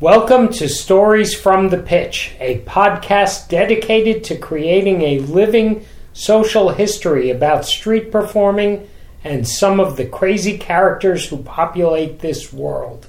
[0.00, 5.84] Welcome to Stories from the Pitch, a podcast dedicated to creating a living
[6.14, 8.88] social history about street performing
[9.24, 13.08] and some of the crazy characters who populate this world.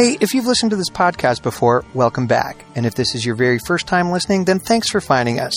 [0.00, 2.64] Hey, if you've listened to this podcast before, welcome back.
[2.74, 5.52] And if this is your very first time listening, then thanks for finding us.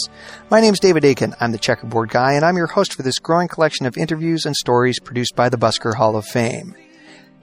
[0.50, 1.34] My name's David Aiken.
[1.40, 4.54] I'm the checkerboard guy, and I'm your host for this growing collection of interviews and
[4.54, 6.76] stories produced by the Busker Hall of Fame.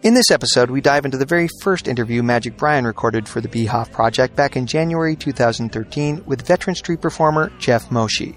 [0.03, 3.49] In this episode, we dive into the very first interview Magic Brian recorded for the
[3.49, 8.35] BHoF Project back in January 2013 with veteran street performer Jeff Moche.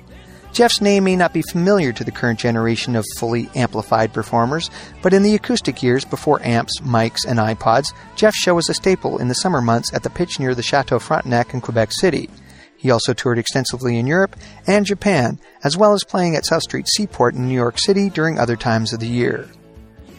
[0.53, 4.69] Jeff's name may not be familiar to the current generation of fully amplified performers,
[5.01, 9.17] but in the acoustic years before amps, mics, and iPods, Jeff's show was a staple
[9.17, 12.29] in the summer months at the pitch near the Chateau Frontenac in Quebec City.
[12.77, 14.35] He also toured extensively in Europe
[14.67, 18.37] and Japan, as well as playing at South Street Seaport in New York City during
[18.37, 19.49] other times of the year.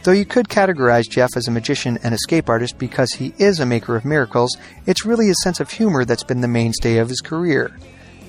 [0.02, 3.66] Though you could categorize Jeff as a magician and escape artist because he is a
[3.66, 7.20] maker of miracles, it's really his sense of humor that's been the mainstay of his
[7.20, 7.70] career.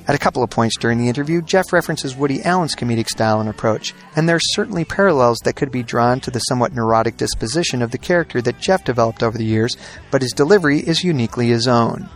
[0.07, 3.49] At a couple of points during the interview, Jeff references Woody Allen's comedic style and
[3.49, 7.81] approach, and there are certainly parallels that could be drawn to the somewhat neurotic disposition
[7.81, 9.75] of the character that Jeff developed over the years,
[10.11, 12.07] but his delivery is uniquely his own.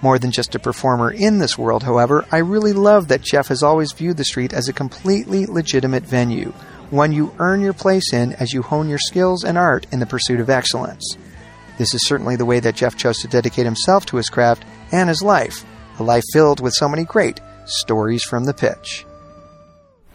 [0.00, 3.62] More than just a performer in this world, however, I really love that Jeff has
[3.62, 6.54] always viewed the street as a completely legitimate venue,
[6.88, 10.06] one you earn your place in as you hone your skills and art in the
[10.06, 11.18] pursuit of excellence.
[11.76, 15.10] This is certainly the way that Jeff chose to dedicate himself to his craft and
[15.10, 15.66] his life,
[16.00, 19.04] a life filled with so many great stories from the pitch.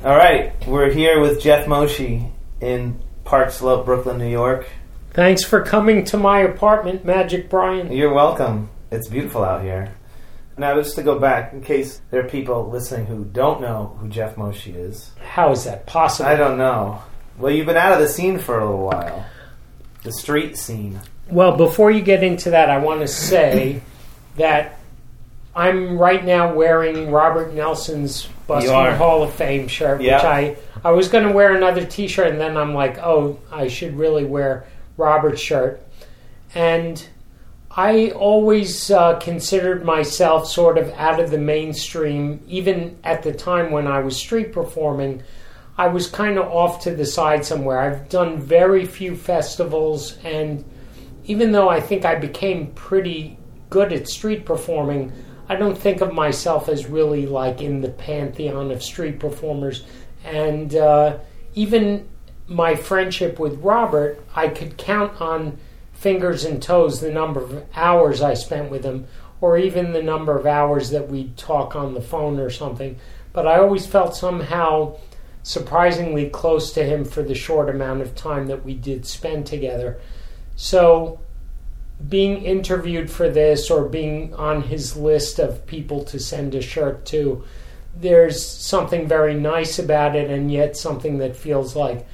[0.04, 2.22] All right, we're here with Jeff Moche
[2.60, 4.68] in Park Slope, Brooklyn, New York.
[5.12, 7.92] Thanks for coming to my apartment, Magic Brian.
[7.92, 8.70] You're welcome.
[8.92, 9.94] It's beautiful out here.
[10.58, 14.08] Now, just to go back, in case there are people listening who don't know who
[14.08, 16.30] Jeff Moche is, How is that possible?
[16.30, 17.02] I don't know.
[17.38, 19.26] Well, you've been out of the scene for a little while.
[20.04, 21.00] The street scene.
[21.30, 23.82] Well, before you get into that, I want to say
[24.36, 24.78] that
[25.56, 28.28] I'm right now wearing Robert Nelson's.
[28.48, 30.16] Busker Hall of Fame shirt, Yeah.
[30.18, 33.70] which I I was going to wear another T-shirt, and then I'm like, oh, I
[33.70, 34.66] should really wear
[34.98, 35.82] Robert's shirt,
[36.54, 37.02] and
[37.72, 43.72] I always uh, considered myself sort of out of the mainstream, even at the time
[43.72, 45.24] when I was street performing.
[45.78, 47.80] I was kind of off to the side somewhere.
[47.80, 50.64] I've done very few festivals, and
[51.26, 53.40] even though I think I became pretty
[53.72, 55.12] good at street performing,
[55.50, 59.84] I don't think of myself as really like in the pantheon of street performers.
[60.24, 61.18] And uh,
[61.54, 62.08] even
[62.48, 65.58] my friendship with Robert, I could count on
[65.94, 69.08] fingers and toes the number of hours I spent with him,
[69.42, 72.98] or even the number of hours that we'd talk on the phone or something.
[73.32, 74.98] But I always felt somehow
[75.44, 80.00] surprisingly close to him for the short amount of time that we did spend together.
[80.56, 81.20] So,
[82.08, 87.06] being interviewed for this or being on his list of people to send a shirt
[87.08, 87.44] to,
[87.96, 92.06] there's something very nice about it, and yet something that feels like,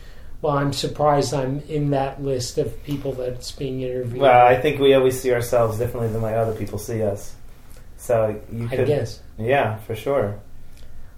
[0.41, 4.21] well, I'm surprised I'm in that list of people that's being interviewed.
[4.21, 7.35] Well, I think we always see ourselves differently than the way other people see us.
[7.97, 9.19] So you I could, guess.
[9.37, 10.39] yeah, for sure.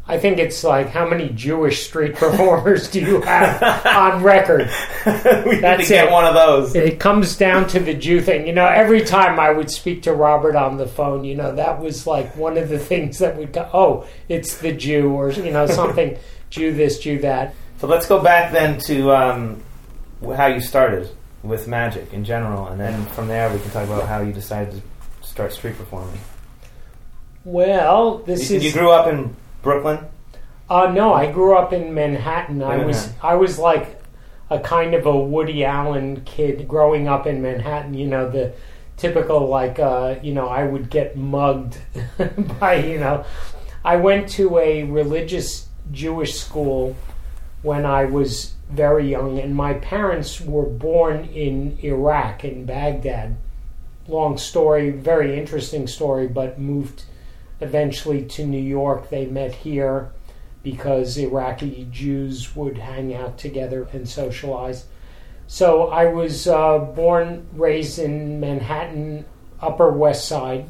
[0.07, 4.69] I think it's like, how many Jewish street performers do you have on record?
[5.05, 6.11] we need That's to get it.
[6.11, 6.75] one of those.
[6.75, 8.47] It comes down to the Jew thing.
[8.47, 11.79] You know, every time I would speak to Robert on the phone, you know, that
[11.79, 15.51] was like one of the things that would go, oh, it's the Jew, or, you
[15.51, 16.17] know, something,
[16.49, 17.53] Jew this, Jew that.
[17.77, 19.63] So let's go back then to um,
[20.35, 21.09] how you started
[21.43, 24.73] with magic in general, and then from there we can talk about how you decided
[25.21, 26.19] to start street performing.
[27.43, 28.63] Well, this You, is.
[28.65, 29.99] you grew up in Brooklyn.
[30.69, 32.63] Uh, no, I grew up in Manhattan.
[32.63, 34.01] I was I was like
[34.49, 37.93] a kind of a Woody Allen kid growing up in Manhattan.
[37.93, 38.53] You know the
[38.97, 41.77] typical like uh, you know I would get mugged
[42.59, 43.25] by you know.
[43.83, 46.95] I went to a religious Jewish school
[47.63, 53.35] when I was very young, and my parents were born in Iraq in Baghdad.
[54.07, 57.03] Long story, very interesting story, but moved
[57.61, 59.09] eventually to New York.
[59.09, 60.11] They met here
[60.63, 64.85] because Iraqi Jews would hang out together and socialize.
[65.47, 69.25] So I was uh, born, raised in Manhattan,
[69.59, 70.65] Upper West Side.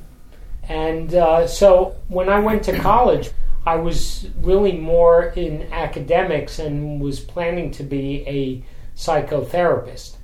[0.68, 3.32] And uh, so when I went to college,
[3.66, 8.64] I was really more in academics and was planning to be a
[8.98, 10.16] psychotherapist.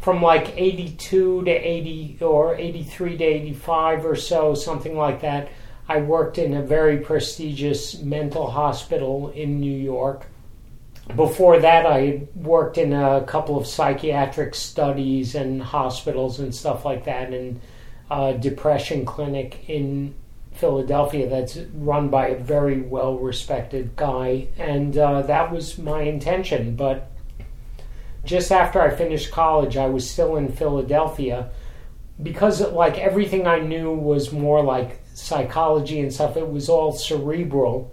[0.00, 5.50] From like 82 to 80 or 83 to 85 or so, something like that,
[5.90, 10.24] I worked in a very prestigious mental hospital in New York.
[11.16, 17.06] before that, I worked in a couple of psychiatric studies and hospitals and stuff like
[17.06, 17.60] that, and
[18.08, 20.14] a depression clinic in
[20.52, 26.76] Philadelphia that's run by a very well respected guy, and uh, that was my intention.
[26.76, 27.10] But
[28.24, 31.50] just after I finished college, I was still in Philadelphia
[32.22, 37.92] because, like, everything I knew was more like psychology and stuff, it was all cerebral,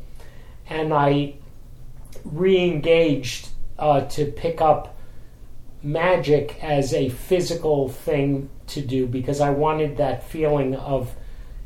[0.69, 1.35] and I
[2.23, 3.49] re engaged
[3.79, 4.97] uh, to pick up
[5.83, 11.15] magic as a physical thing to do because I wanted that feeling of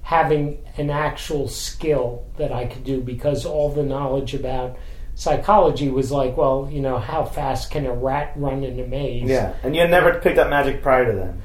[0.03, 4.77] having an actual skill that I could do because all the knowledge about
[5.15, 9.30] psychology was like, well, you know, how fast can a rat run in a maze?
[9.30, 11.42] Yeah, and you never picked up magic prior to then.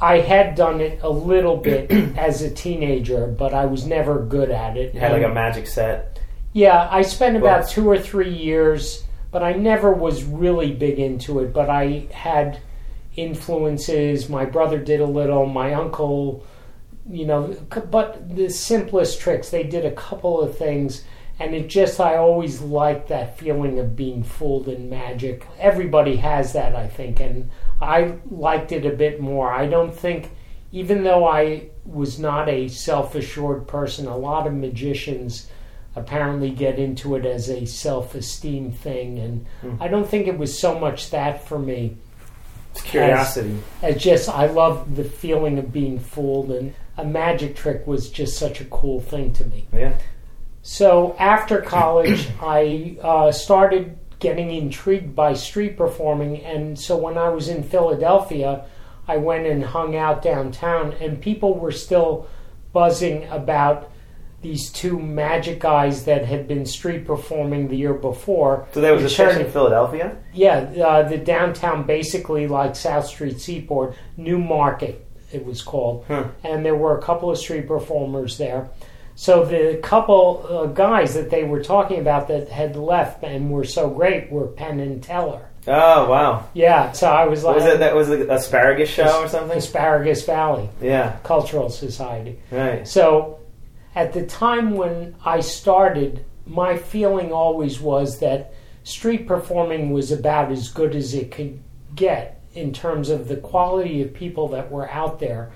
[0.00, 4.50] I had done it a little bit as a teenager, but I was never good
[4.50, 4.94] at it.
[4.94, 6.18] You had like a magic set.
[6.52, 7.72] Yeah, I spent about Books.
[7.72, 11.52] two or three years, but I never was really big into it.
[11.52, 12.60] But I had
[13.16, 14.28] influences.
[14.28, 15.46] My brother did a little.
[15.46, 16.44] My uncle,
[17.08, 17.56] you know,
[17.90, 19.50] but the simplest tricks.
[19.50, 21.04] They did a couple of things,
[21.40, 25.46] and it just I always liked that feeling of being fooled in magic.
[25.58, 27.50] Everybody has that, I think, and
[27.80, 29.52] I liked it a bit more.
[29.52, 30.30] I don't think,
[30.72, 35.48] even though I was not a self-assured person, a lot of magicians
[35.96, 39.80] apparently get into it as a self-esteem thing and Hmm.
[39.80, 41.96] i don't think it was so much that for me
[42.72, 43.58] It's curiosity.
[43.80, 48.36] as just i love the feeling of being fooled and a magic trick was just
[48.36, 49.92] such a cool thing to me Yeah.
[50.64, 57.28] So after college i uh, started getting intrigued by street performing and so when i
[57.28, 58.64] was in philadelphia
[59.06, 62.26] i went and hung out downtown and people were still
[62.72, 63.90] buzzing about
[64.44, 68.68] these two magic guys that had been street performing the year before.
[68.72, 70.18] So there was a section in Philadelphia.
[70.34, 76.04] Yeah, uh, the downtown, basically like South Street Seaport, New Market, it was called.
[76.04, 76.28] Hmm.
[76.44, 78.68] And there were a couple of street performers there.
[79.16, 83.64] So the couple uh, guys that they were talking about that had left and were
[83.64, 85.48] so great were Penn and Teller.
[85.66, 86.48] Oh wow!
[86.52, 89.56] Yeah, so I was like, was it that was the asparagus show or something?
[89.56, 91.16] Asparagus Valley Yeah.
[91.22, 92.38] Cultural Society.
[92.50, 92.86] Right.
[92.86, 93.38] So
[93.94, 98.52] at the time when I started, my feeling always was that
[98.82, 101.62] street performing was about as good as it could
[101.94, 105.52] get in terms of the quality of people that were out there.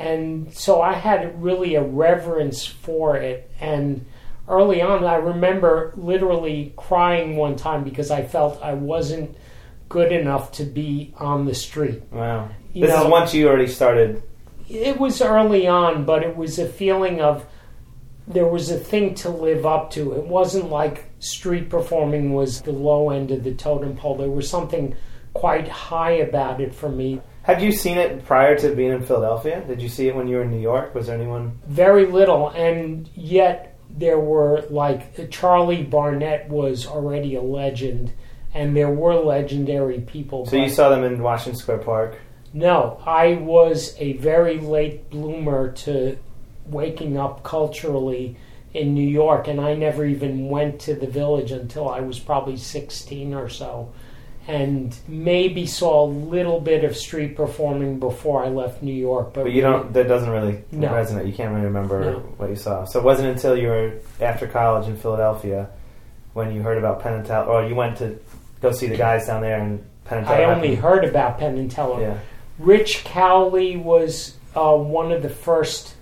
[0.00, 3.50] And so I had really a reverence for it.
[3.60, 4.06] And
[4.48, 9.36] early on, I remember literally crying one time because I felt I wasn't
[9.90, 12.02] good enough to be on the street.
[12.10, 12.48] Wow.
[12.72, 14.22] You this know- is once you already started.
[14.70, 17.44] it was early on, but it was a feeling of
[18.26, 20.12] there was a thing to live up to.
[20.12, 24.16] It wasn't like street performing was the low end of the totem pole.
[24.16, 24.96] There was something
[25.34, 27.20] quite high about it for me.
[27.50, 29.64] Had you seen it prior to being in Philadelphia?
[29.66, 30.94] Did you see it when you were in New York?
[30.94, 31.58] Was there anyone?
[31.66, 38.12] Very little, and yet there were like Charlie Barnett was already a legend,
[38.54, 40.46] and there were legendary people.
[40.46, 42.20] So you saw them in Washington Square Park.
[42.52, 46.18] No, I was a very late bloomer to
[46.66, 48.36] waking up culturally
[48.74, 52.56] in New York, and I never even went to the village until I was probably
[52.56, 53.92] 16 or so.
[54.50, 59.44] And maybe saw a little bit of street performing before I left New York, but,
[59.44, 59.92] But you don't.
[59.92, 60.88] That doesn't really No.
[60.88, 61.28] resonate.
[61.28, 62.18] You can't really remember No.
[62.36, 62.84] what you saw.
[62.84, 65.68] So it wasn't until you were after college in Philadelphia
[66.32, 68.18] when you heard about Penn and Teller, or you went to
[68.60, 70.40] go see the guys down there in Penn and Teller.
[70.40, 72.00] I only heard about Penn and Teller.
[72.00, 72.14] Yeah.
[72.58, 75.94] Rich Cowley was uh, one of the first.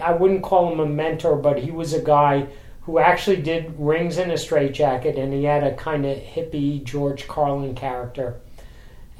[0.00, 2.46] I wouldn't call him a mentor, but he was a guy
[2.86, 7.26] who actually did rings in a straitjacket, and he had a kind of hippie George
[7.26, 8.40] Carlin character.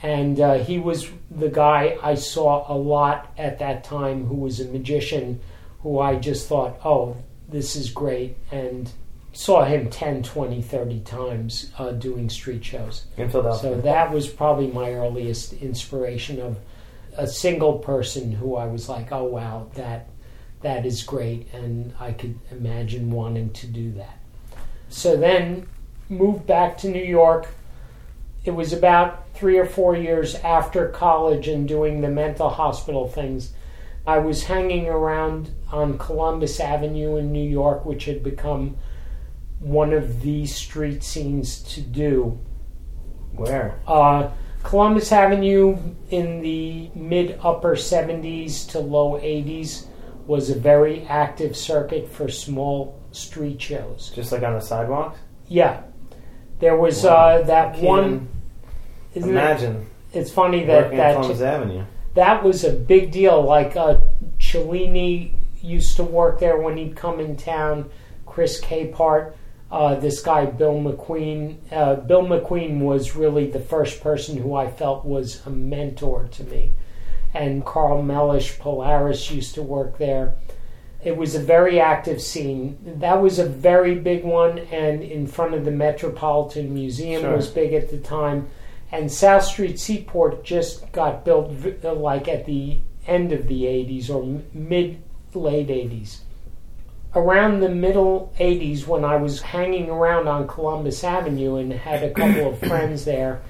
[0.03, 4.61] And uh, he was the guy I saw a lot at that time who was
[4.61, 5.41] a magician
[5.81, 7.17] who I just thought, oh,
[7.49, 8.37] this is great.
[8.53, 8.91] And
[9.33, 13.07] saw him 10, 20, 30 times uh, doing street shows.
[13.17, 13.75] in Philadelphia.
[13.77, 16.59] So that was probably my earliest inspiration of
[17.17, 20.09] a single person who I was like, oh wow, that
[20.65, 24.19] that is great, and I could imagine wanting to do that.
[24.89, 25.67] So then
[26.09, 27.49] moved back to New York.
[28.47, 33.53] It was about three or four years after college and doing the mental hospital things.
[34.07, 38.79] I was hanging around on Columbus Avenue in New York, which had become
[39.59, 42.39] one of the street scenes to do.
[43.33, 43.79] Where?
[43.87, 44.31] Uh,
[44.63, 45.77] Columbus Avenue
[46.09, 49.89] in the mid upper 70s to low 80s
[50.27, 54.11] was a very active circuit for small street shows.
[54.15, 55.19] Just like on the sidewalks?
[55.49, 55.83] Yeah.
[56.61, 57.11] There was Wow.
[57.11, 58.29] uh, that one.
[59.15, 59.33] Isn't it?
[59.33, 61.85] Imagine It's funny that that Avenue.
[62.15, 63.43] that was a big deal.
[63.43, 63.99] Like uh,
[64.39, 67.91] Cellini used to work there when he'd come in town.
[68.27, 69.35] Chris Capehart,
[69.71, 71.57] uh, this guy Bill McQueen.
[71.73, 76.45] Uh, Bill McQueen was really the first person who I felt was a mentor to
[76.45, 76.73] me.
[77.35, 80.35] And Carl Mellish Polaris used to work there.
[81.03, 82.79] It was a very active scene.
[83.01, 87.37] That was a very big one, and in front of the Metropolitan Museum Sure.
[87.37, 88.49] was big at the time.
[88.91, 91.51] And South Street Seaport just got built
[91.83, 95.03] like at the end of the 80s or mid
[95.35, 96.19] late 80s.
[97.17, 102.11] Around the middle 80s, when I was hanging around on Columbus Avenue and had a
[102.11, 103.43] couple of friends there,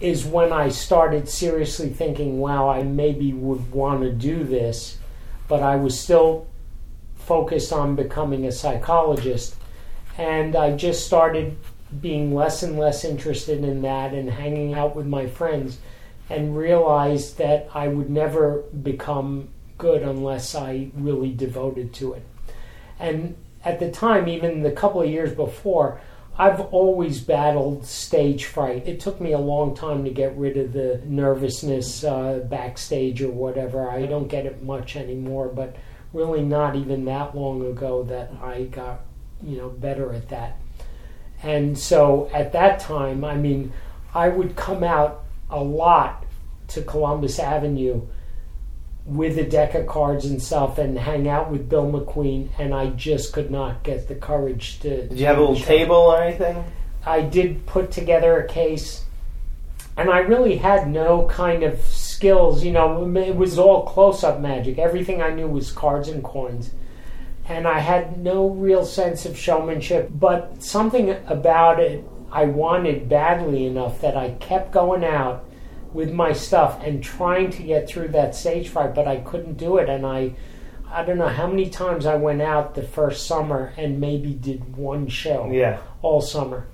[0.00, 4.98] is when I started seriously thinking, wow, I maybe would want to do this.
[5.48, 6.46] But I was still
[7.16, 9.56] focused on becoming a psychologist.
[10.18, 11.56] And I just started
[12.00, 15.78] being less and less interested in that and hanging out with my friends
[16.30, 19.48] and realized that I would never become
[19.78, 22.24] good unless I really devoted to it.
[22.98, 26.00] And at the time, even the couple of years before,
[26.36, 28.88] I've always battled stage fright.
[28.88, 33.30] It took me a long time to get rid of the nervousness uh, backstage or
[33.30, 33.88] whatever.
[33.88, 35.76] I don't get it much anymore, but
[36.12, 39.02] really not even that long ago that I got,
[39.44, 40.58] you know, better at that.
[41.42, 43.72] And so at that time, I mean,
[44.12, 46.24] I would come out a lot
[46.68, 48.02] to Columbus Avenue
[49.06, 52.88] with a deck of cards and stuff and hang out with Bill McQueen, and I
[52.88, 55.08] just could not get the courage to.
[55.08, 56.64] Did you have a little table or anything?
[57.04, 59.04] I did put together a case,
[59.96, 62.64] and I really had no kind of skills.
[62.64, 64.78] You know, it was all close up magic.
[64.78, 66.70] Everything I knew was cards and coins.
[67.46, 73.66] And I had no real sense of showmanship, but something about it I wanted badly
[73.66, 75.44] enough that I kept going out
[75.94, 79.78] with my stuff and trying to get through that stage fright, but I couldn't do
[79.78, 79.88] it.
[79.88, 80.34] And I,
[80.90, 84.76] I don't know how many times I went out the first summer and maybe did
[84.76, 85.78] one show Yeah.
[86.02, 86.66] all summer.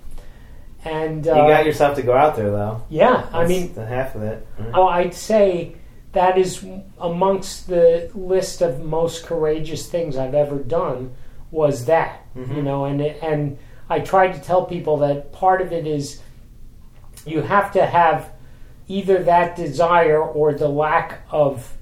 [0.84, 2.82] And You uh, got yourself to go out there though.
[2.88, 4.46] yeah, I mean, the half of it.
[4.58, 4.70] right?
[4.74, 5.76] oh, I'd say
[6.12, 6.64] that is
[6.98, 11.12] amongst the list of most courageous things I've ever done.
[11.50, 12.56] Was that Mhm.
[12.56, 13.58] you know, and it- and
[13.90, 16.22] I tried to tell people that part of it is
[17.26, 18.30] you have to have
[18.90, 21.76] either that desire or the lack of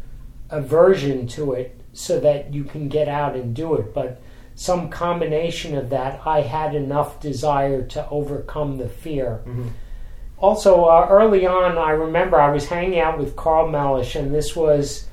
[0.50, 3.94] aversion to it so that you can get out and do it.
[3.94, 4.20] But
[4.54, 9.40] some combination of that, I had enough desire to overcome the fear.
[9.46, 9.68] Mhm.
[10.38, 14.54] Also, uh, early on, I remember I was hanging out with Carl Mellish, and this
[14.54, 15.08] was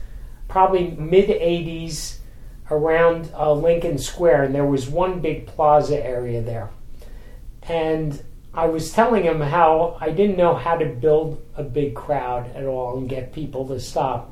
[0.49, 2.19] probably mid 80s
[2.69, 6.69] around uh, Lincoln Square, and there was one big plaza area there.
[7.63, 8.21] And
[8.55, 12.65] I was telling him how I didn't know how to build a big crowd at
[12.65, 14.31] all and get people to stop.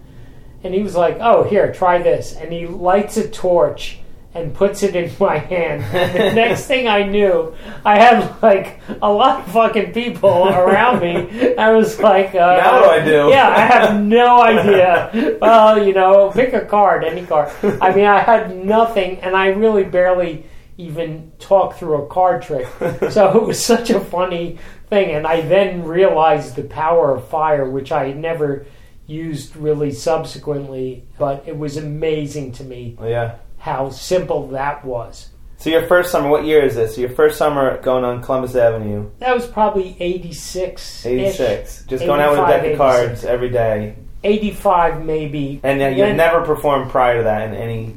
[0.63, 4.00] And he was like, "Oh, here, try this." And he lights a torch
[4.36, 5.84] and puts it in my hand.
[5.84, 7.53] And the next thing I knew,
[7.86, 11.56] I had like a lot of fucking people around me.
[11.56, 13.30] I was like, uh, Now what do I do?
[13.30, 15.38] Yeah, I have no idea.
[15.42, 17.51] Well, you know, pick a card, any card.
[17.82, 20.46] I mean, I had nothing, and I really barely
[20.88, 22.68] even talk through a card trick.
[23.12, 24.58] So it was such a funny
[24.90, 28.66] thing, and I then realized the power of fire, which I had never
[29.08, 33.36] used really subsequently, but it was amazing to me Yeah.
[33.58, 35.30] how simple that was.
[35.58, 36.98] So your first summer, what year is this?
[36.98, 41.06] Your first summer going on Columbus Avenue, That was probably 86.
[41.06, 41.86] eighty six.
[41.86, 45.60] Just going out with a deck of cards every day, 85 maybe.
[45.63, 47.96] and uh, you Then- never performed prior to that in any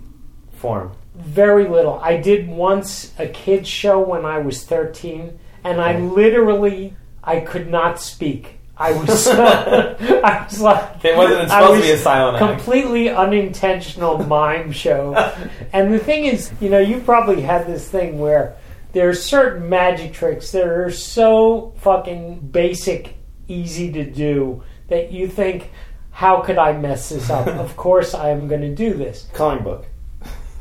[0.57, 0.93] form.
[1.17, 1.99] Very little.
[2.01, 6.05] I did once a kids show when I was 13, and I oh.
[6.05, 8.57] literally I could not speak.
[8.79, 12.59] I was I was like It wasn't supposed to be a silent act.
[12.59, 15.15] completely unintentional mime show.
[15.73, 18.57] And the thing is, you know, you probably had this thing where
[18.93, 23.15] there are certain magic tricks that are so fucking basic,
[23.49, 25.71] easy to do that you think,
[26.11, 27.47] how could I mess this up?
[27.67, 29.27] of course, I am going to do this.
[29.33, 29.87] Coloring book.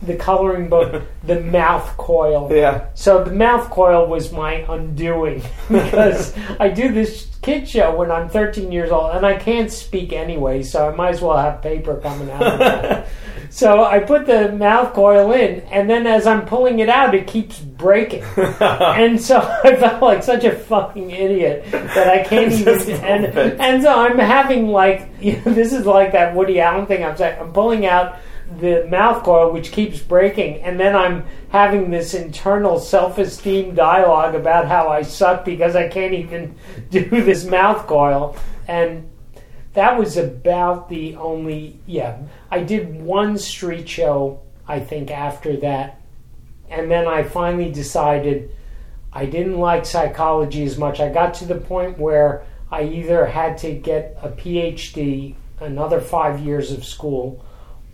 [0.01, 2.49] The coloring book, the mouth coil.
[2.51, 2.87] Yeah.
[2.93, 8.29] So the mouth coil was my undoing because I do this kid show when I'm
[8.29, 11.97] 13 years old and I can't speak anyway, so I might as well have paper
[11.97, 13.07] coming out of that.
[13.55, 17.25] So I put the mouth coil in, and then as I'm pulling it out, it
[17.25, 18.23] keeps breaking.
[18.59, 22.91] and so I felt like such a fucking idiot that I can't even.
[23.01, 23.25] And,
[23.61, 27.05] and so I'm having like you know, this is like that Woody Allen thing.
[27.05, 28.17] I'm saying I'm pulling out
[28.59, 34.67] the mouth coil, which keeps breaking, and then I'm having this internal self-esteem dialogue about
[34.67, 36.55] how I suck because I can't even
[36.89, 39.09] do this mouth coil, and
[39.73, 41.79] that was about the only.
[41.85, 42.17] Yeah,
[42.49, 46.01] I did one street show, I think, after that,
[46.69, 48.55] and then I finally decided
[49.15, 50.99] I didn't like psychology as much.
[50.99, 56.41] I got to the point where I either had to get a PhD, another five
[56.41, 57.44] years of school,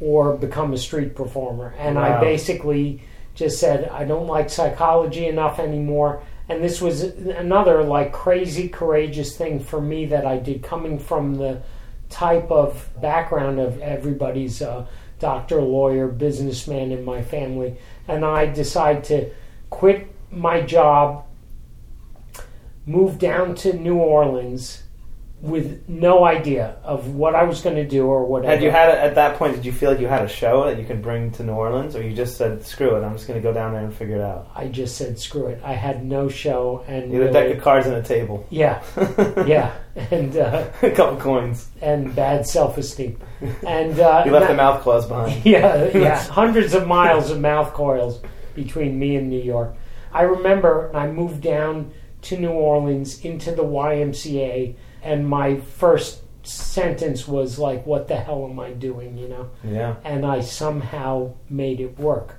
[0.02, 1.76] or become a street performer.
[1.78, 3.04] And I basically
[3.36, 6.24] just said, I don't like psychology enough anymore.
[6.50, 11.36] And this was another like crazy courageous thing for me that I did coming from
[11.36, 11.62] the
[12.10, 14.88] type of background of everybody's uh,
[15.20, 17.78] doctor, lawyer, businessman in my family.
[18.08, 19.32] And I decided to
[19.70, 21.26] quit my job,
[22.88, 24.84] move down to New Orleans
[25.42, 28.52] with no idea of what I was going to do or whatever.
[28.54, 29.56] Had you had a, at that point?
[29.56, 31.96] Did you feel like you had a show that you could bring to New Orleans,
[31.96, 34.18] or you just said, "Screw it, I'm just going to go down there and figure
[34.18, 34.52] it out"?
[34.56, 35.60] I just said screw it.
[35.64, 38.46] I had no show and You had a really- deck of cards and a table,
[38.52, 38.84] yeah,
[39.48, 39.74] yeah,
[40.12, 41.70] and uh, a couple coins.
[41.82, 43.18] and bad self esteem,
[43.66, 45.44] and uh, You left the mouth coils behind.
[45.46, 46.20] Yeah, yeah.
[46.28, 48.22] Hundreds of miles of mouth coils
[48.54, 49.74] between me and New York.
[50.14, 51.94] I remember I moved down
[52.24, 58.48] to New Orleans into the YMCA, and my first sentence was like, What the hell
[58.50, 59.18] am I doing?
[59.18, 59.50] You know?
[59.64, 59.96] Yeah.
[60.04, 62.38] And I somehow made it work.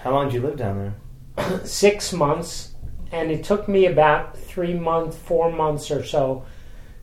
[0.00, 0.94] How long did you live down
[1.36, 1.60] there?
[1.66, 2.74] Six months,
[3.12, 6.44] and it took me about three months, four months or so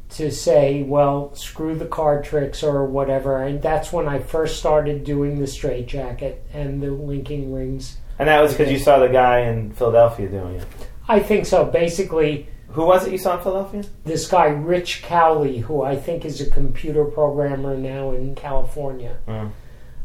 [0.09, 3.43] to say, well, screw the card tricks or whatever.
[3.43, 7.97] And that's when I first started doing the straight jacket and the linking rings.
[8.19, 10.67] And that was because you saw the guy in Philadelphia doing it.
[11.07, 11.65] I think so.
[11.65, 13.83] Basically, Who was it you saw in Philadelphia?
[14.03, 19.17] this guy, Rich Cowley, who I think is a computer programmer now in California.
[19.27, 19.51] Mm.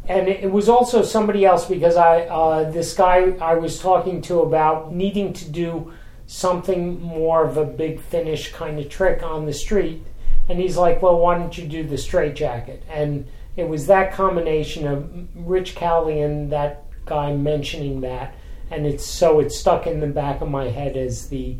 [0.07, 4.41] And it was also somebody else because I, uh, this guy I was talking to
[4.41, 5.93] about needing to do
[6.25, 10.03] something more of a big finish kind of trick on the street.
[10.47, 12.83] And he's like, well, why don't you do the straight jacket?
[12.89, 18.35] And it was that combination of Rich Cowley and that guy mentioning that.
[18.71, 21.57] And it's so it stuck in the back of my head as the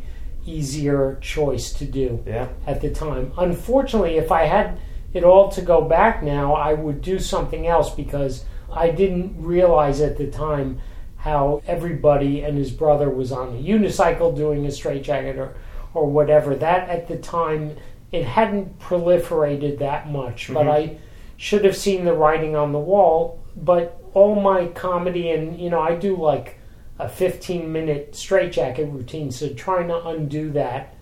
[0.50, 2.48] easier choice to do Yeah.
[2.66, 3.32] at the time.
[3.38, 4.78] Unfortunately, if I had
[5.14, 10.00] it all to go back now, I would do something else because I didn't realize
[10.00, 10.78] at the time
[11.16, 15.54] how everybody and his brother was on a unicycle doing a straitjacket or,
[15.94, 16.54] or whatever.
[16.54, 17.76] That at the time,
[18.12, 20.70] it hadn't proliferated that much, but Mhm.
[20.70, 20.96] I
[21.36, 23.38] should have seen the writing on the wall.
[23.56, 26.56] But all my comedy and, you know, I do like
[27.00, 30.94] a 15 minute straitjacket routine, so trying to undo that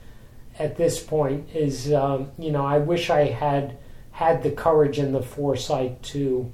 [0.58, 3.76] at this point is, um, you know, I wish I had
[4.12, 6.52] had the courage and the foresight to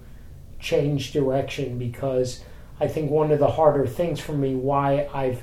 [0.58, 2.42] change direction because
[2.80, 5.42] I think one of the harder things for me, why I've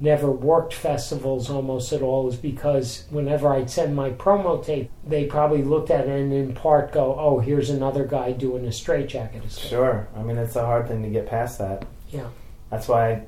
[0.00, 5.24] never worked festivals almost at all, is because whenever I'd send my promo tape, they
[5.24, 9.50] probably looked at it and in part go, oh, here's another guy doing a straitjacket.
[9.50, 10.08] Sure.
[10.16, 11.86] I mean, it's a hard thing to get past that.
[12.10, 12.28] Yeah.
[12.74, 13.22] That's why I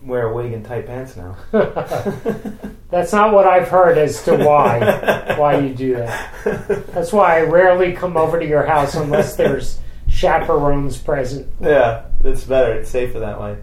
[0.00, 1.36] wear a wig and tight pants now.
[2.88, 6.86] That's not what I've heard as to why why you do that.
[6.94, 11.46] That's why I rarely come over to your house unless there's chaperones present.
[11.60, 12.72] Yeah, it's better.
[12.72, 13.58] It's safer that way.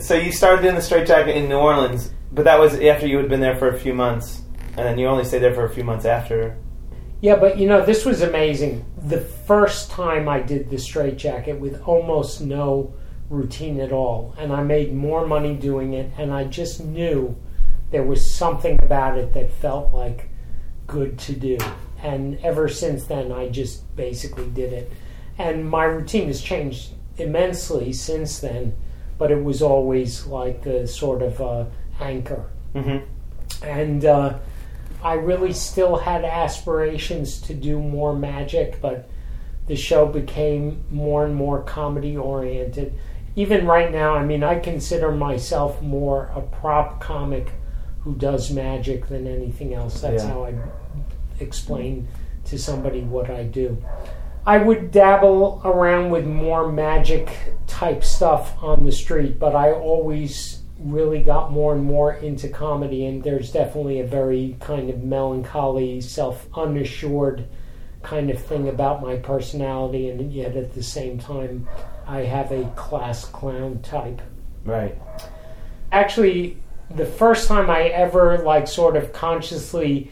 [0.00, 3.16] So you started doing the straight jacket in New Orleans, but that was after you
[3.16, 4.42] had been there for a few months,
[4.76, 6.58] and then you only stayed there for a few months after.
[7.22, 8.84] Yeah, but you know, this was amazing.
[8.98, 12.92] The first time I did the straight jacket with almost no
[13.30, 17.36] routine at all, and I made more money doing it, and I just knew
[17.90, 20.28] there was something about it that felt like
[20.86, 21.58] good to do.
[22.02, 24.92] And ever since then, I just basically did it.
[25.36, 28.74] And my routine has changed immensely since then,
[29.18, 31.64] but it was always like the sort of uh,
[32.00, 33.64] anchor Mm-hmm.
[33.64, 34.38] and uh,
[35.02, 39.08] I really still had aspirations to do more magic, but
[39.66, 42.92] the show became more and more comedy oriented.
[43.38, 47.52] Even right now, I mean, I consider myself more a prop comic
[48.00, 50.00] who does magic than anything else.
[50.00, 50.30] That's Yeah.
[50.30, 50.54] how I
[51.38, 52.08] explain
[52.46, 53.76] to somebody what I do.
[54.44, 57.30] I would dabble around with more magic
[57.68, 63.06] type stuff on the street, but I always really got more and more into comedy,
[63.06, 67.44] and there's definitely a very kind of melancholy, self unassured
[68.02, 71.68] kind of thing about my personality, and yet at the same time,
[72.06, 74.22] I have a class clown type.
[74.64, 74.96] Right.
[75.92, 76.58] Actually,
[76.90, 80.10] the first time I ever, like, sort of consciously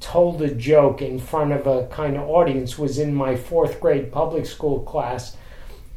[0.00, 4.12] told a joke in front of a kind of audience was in my fourth grade
[4.12, 5.36] public school class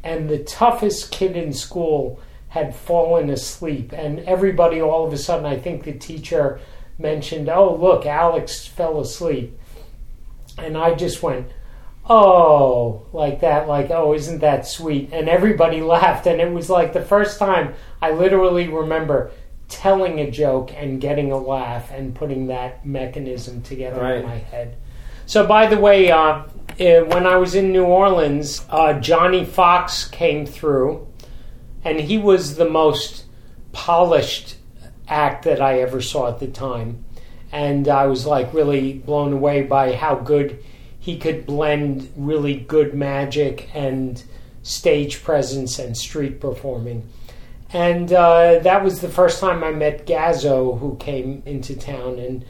[0.02, 3.92] and the toughest kid in school had fallen asleep.
[3.92, 6.60] And everybody, all of a sudden, I think the teacher
[6.98, 9.58] mentioned, Oh, look, Alex fell asleep.
[10.58, 11.48] And I just went,
[12.10, 15.10] Oh, like that, like, oh, isn't that sweet?
[15.12, 16.26] And everybody laughed.
[16.26, 19.30] And it was like the first time I literally remember
[19.68, 24.16] telling a joke and getting a laugh and putting that mechanism together Right.
[24.16, 24.76] in my head.
[25.26, 26.44] So, by the way, uh,
[26.78, 31.06] eh, when I was in New Orleans, uh, Johnny Fox came through,
[31.84, 33.26] and he was the most
[33.72, 34.56] polished
[35.06, 37.04] act that I ever saw at the time.
[37.52, 40.62] And I was like really blown away by how good
[40.98, 44.22] he could blend really good magic and
[44.62, 47.08] stage presence and street performing.
[47.72, 52.18] And uh, that was the first time I met Gazzo, who came into town.
[52.18, 52.44] And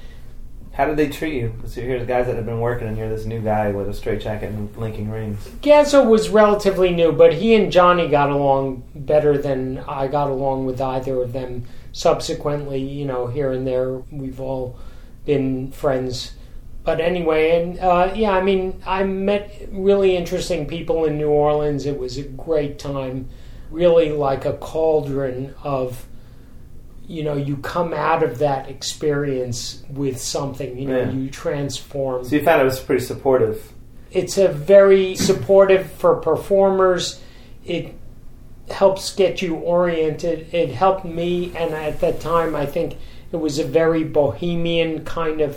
[0.72, 1.54] How did they treat you?
[1.66, 4.20] So here's guys that have been working, and you're this new guy with a straight
[4.20, 5.48] jacket and linking rings.
[5.60, 10.66] Gazzo was relatively new, but he and Johnny got along better than I got along
[10.66, 11.64] with either of them.
[11.92, 14.78] Subsequently, you know, here and there, we've all
[15.24, 16.32] been friends.
[16.84, 21.84] But anyway, and uh, yeah, I mean, I met really interesting people in New Orleans.
[21.86, 23.28] It was a great time,
[23.70, 26.06] really like a cauldron of,
[27.06, 31.10] you know, you come out of that experience with something, you know, Yeah.
[31.10, 33.72] you transform So you found it was pretty supportive.
[34.10, 37.20] it's a very supportive for performers.
[37.66, 37.94] It
[38.70, 40.52] helps get you oriented.
[40.52, 42.96] It helped me, and at that time, I think
[43.32, 45.56] it was a very bohemian kind of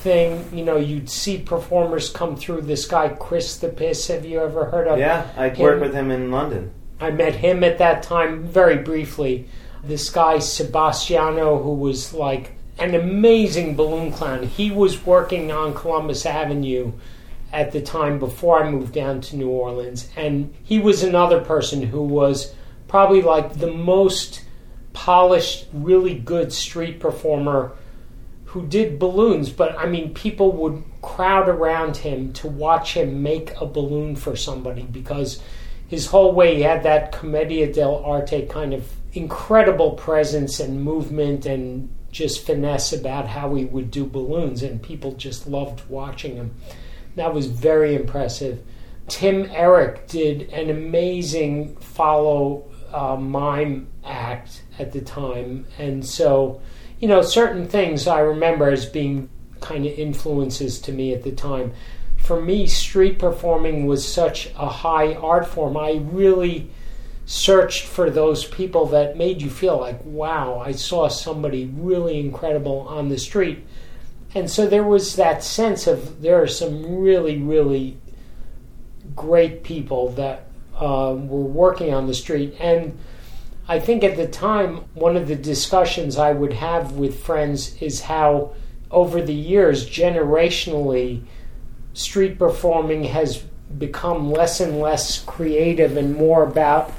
[0.00, 0.48] thing.
[0.52, 2.62] You know, you'd see performers come through.
[2.62, 4.98] This guy, Chris the Piss, have you ever heard of?
[4.98, 6.72] Yeah, I worked with him in London.
[7.00, 9.48] I met him at that time very briefly.
[9.82, 14.44] This guy Sebastiano, who was like an amazing balloon clown.
[14.44, 16.92] He was working on Columbus Avenue
[17.52, 21.82] at the time before I moved down to New Orleans, and he was another person
[21.82, 22.54] who was
[22.88, 24.44] probably like the most
[24.92, 27.72] polished, really good street performer
[28.46, 33.52] who did balloons, but I mean, people would crowd around him to watch him make
[33.60, 35.40] a balloon for somebody because
[35.86, 41.88] his whole way he had that commedia dell'arte kind of incredible presence and movement and
[42.10, 46.54] just finesse about how he would do balloons, and people just loved watching him.
[47.16, 48.62] That was very impressive.
[49.08, 56.60] Tim Eric did an amazing follow uh, mime act at the time, and so
[57.00, 59.28] you know certain things I remember as being
[59.60, 61.72] kind of influences to me at the time.
[62.18, 65.76] For me, street performing was such a high art form.
[65.76, 66.70] I really
[67.26, 72.80] searched for those people that made you feel like, wow, I saw somebody really incredible
[72.80, 73.64] on the street.
[74.34, 77.98] And so there was that sense of there are some really, really
[79.16, 82.54] great people that uh, were working on the street.
[82.60, 82.96] And
[83.68, 88.00] I think at the time, one of the discussions I would have with friends is
[88.02, 88.52] how,
[88.90, 91.22] over the years, generationally,
[91.92, 93.38] street performing has
[93.78, 96.92] become less and less creative and more about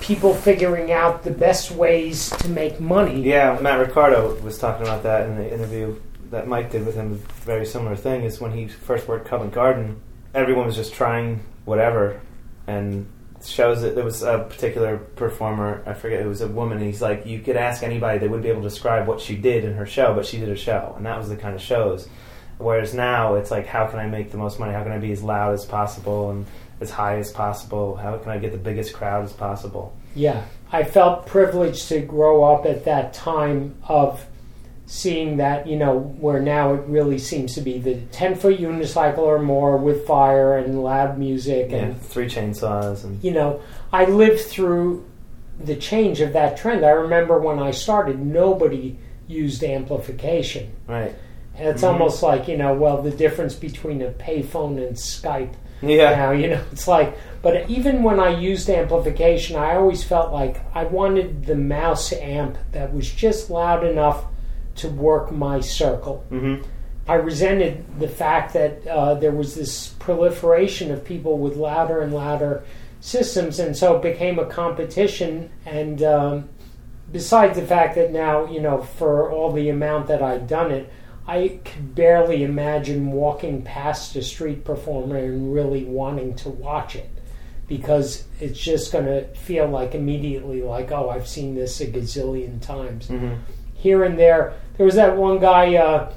[0.00, 3.22] people figuring out the best ways to make money.
[3.22, 5.98] Yeah, Matt Ricardo was talking about that in the interview
[6.30, 7.12] that Mike did with him.
[7.12, 10.00] A very similar thing is when he first worked Covent Garden,
[10.34, 12.20] everyone was just trying whatever,
[12.66, 13.08] and
[13.44, 15.82] shows that there was a particular performer.
[15.86, 16.80] I forget it was a woman.
[16.80, 19.64] He's like, you could ask anybody, they wouldn't be able to describe what she did
[19.64, 22.08] in her show, but she did a show, and that was the kind of shows.
[22.58, 24.72] Whereas now it's like, how can I make the most money?
[24.72, 26.46] How can I be as loud as possible and
[26.80, 27.96] as high as possible?
[27.96, 29.94] How can I get the biggest crowd as possible?
[30.14, 34.26] Yeah, I felt privileged to grow up at that time of
[34.86, 39.18] seeing that, you know, where now it really seems to be the 10 foot unicycle
[39.18, 41.70] or more with fire and loud music.
[41.70, 43.60] Yeah, And, three chainsaws and you know,
[43.92, 45.04] I lived through
[45.58, 46.84] the change of that trend.
[46.84, 48.96] I remember when I started, nobody
[49.26, 50.70] used amplification.
[50.86, 51.14] right.
[51.58, 51.88] And it's Mhm.
[51.92, 56.10] almost like, you know, well, the difference between a payphone and Skype Yeah.
[56.14, 60.56] now you know it's like but even when i used amplification i always felt like
[60.74, 64.24] i wanted the mouse amp that was just loud enough
[64.76, 66.24] to work my circle.
[66.28, 66.56] Hmm
[67.08, 72.12] i resented the fact that uh, there was this proliferation of people with louder and
[72.12, 72.64] louder
[73.00, 75.50] systems and so it became a competition.
[75.64, 76.48] And um,
[77.12, 80.92] besides the fact that now you know for all the amount that i'd done it
[81.28, 87.10] I could barely imagine walking past a street performer and really wanting to watch it.
[87.66, 92.62] Because it's just going to feel like immediately like, oh, I've seen this a gazillion
[92.62, 93.08] times.
[93.08, 93.34] hmm
[93.76, 96.12] Here and there, there was that one guy, uh,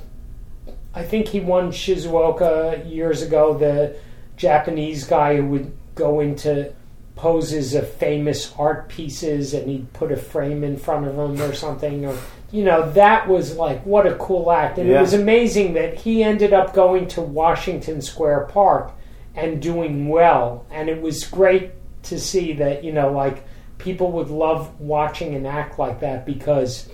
[0.93, 3.95] I think he won Shizuoka years ago, the
[4.38, 6.74] Japanese guy who would go into
[7.15, 11.54] poses of famous art pieces and he'd put a frame in front of him or
[11.54, 12.17] something or
[12.50, 14.78] you know that was like what a cool act.
[14.78, 15.00] And Yeah.
[15.00, 18.93] it was amazing that he ended up going to Washington Square Park
[19.36, 20.65] and doing well.
[20.72, 21.72] And it was great
[22.04, 23.43] to see that you know like
[23.80, 26.88] people would love watching an act like that because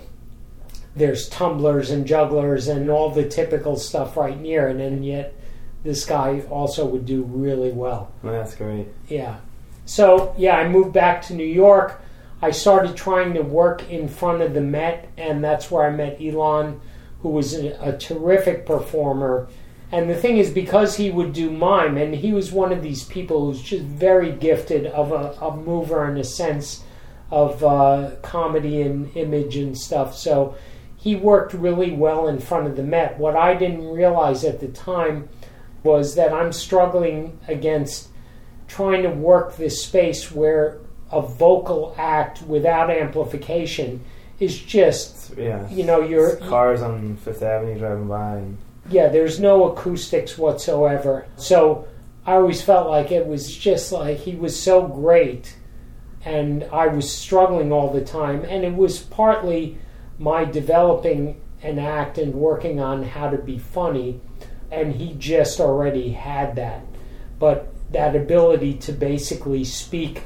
[0.96, 5.34] there's tumblers and jugglers and all the typical stuff right near and then yet
[5.84, 8.88] this guy also would do really well That's great.
[9.08, 9.36] yeah.
[9.88, 12.02] So, yeah, I moved back to New York.
[12.42, 16.20] I started trying to work in front of the Met, and that's where I met
[16.20, 16.80] Elon,
[17.22, 19.46] who was a, a terrific performer.
[19.92, 23.04] And the thing is, because he would do mime, and he was one of these
[23.04, 26.82] people who's just very gifted of a, a mover and a sense
[27.30, 30.16] of uh, comedy and image and stuff.
[30.16, 30.56] So
[31.06, 33.16] he worked really well in front of the Met.
[33.16, 35.28] What I didn't realize at the time
[35.84, 38.08] was that I'm struggling against
[38.66, 40.78] trying to work this space where
[41.12, 44.04] a vocal act without amplification
[44.40, 45.70] is just yeah.
[45.70, 48.38] you know you're cars on Fifth Avenue driving by.
[48.38, 48.58] And,
[48.90, 51.86] yeah there's no acoustics whatsoever so
[52.26, 55.56] i always felt like it was just like he was so great
[56.24, 59.78] and i was struggling all the time and it was partly
[60.18, 64.20] my developing an act and working on how to be funny
[64.70, 66.84] and he just already had that.
[67.38, 70.22] But that ability to basically speak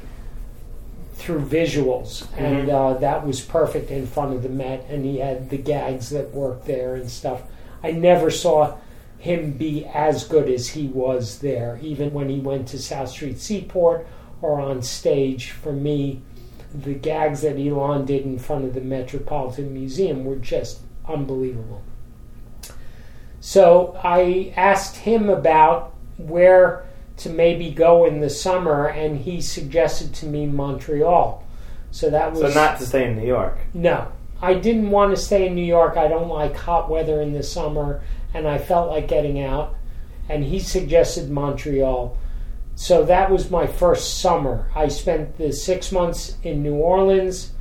[1.13, 5.49] through visuals and uh, that was perfect in front of the met and he had
[5.49, 7.43] the gags that worked there and stuff.
[7.83, 8.77] I never saw
[9.19, 13.39] him be as good as he was there even when he went to south street
[13.39, 14.07] seaport
[14.41, 16.21] or on stage for me
[16.73, 21.81] the gags that elon did in front of the metropolitan museum were just unbelievable
[23.39, 26.85] so i asked him about where
[27.21, 31.45] to maybe go in the summer, and he suggested to me Montreal.
[31.91, 33.57] So that was so not to stay in New York.
[33.73, 34.11] no.
[34.43, 35.97] I didn't want to stay in New York.
[35.97, 38.01] I don't like hot weather in the summer,
[38.33, 39.75] and I felt like getting out.
[40.27, 42.17] And he suggested Montreal.
[42.81, 44.67] So that was my first summer.
[44.73, 47.51] I spent the six months in New Orleans.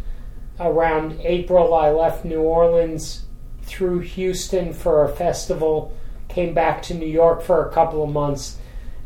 [0.58, 3.26] Around April, I left New Orleans
[3.60, 5.94] through Houston for a festival,
[6.30, 8.56] came back to New York for a couple of months,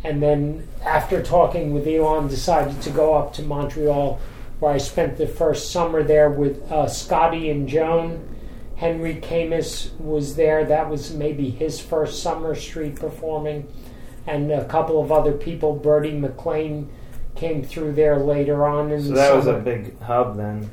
[0.05, 4.21] and then after talking with Elon, decided to go up to Montreal,
[4.61, 8.37] where I spent the first summer there with uh, Scotty and Joan.
[8.77, 10.65] Henry Camus was there.
[10.65, 13.67] That was maybe his first summer street performing,
[14.27, 15.75] and a couple of other people.
[15.75, 16.91] Bertie McLean
[17.35, 20.71] came through there later on in So the that was a big hub then.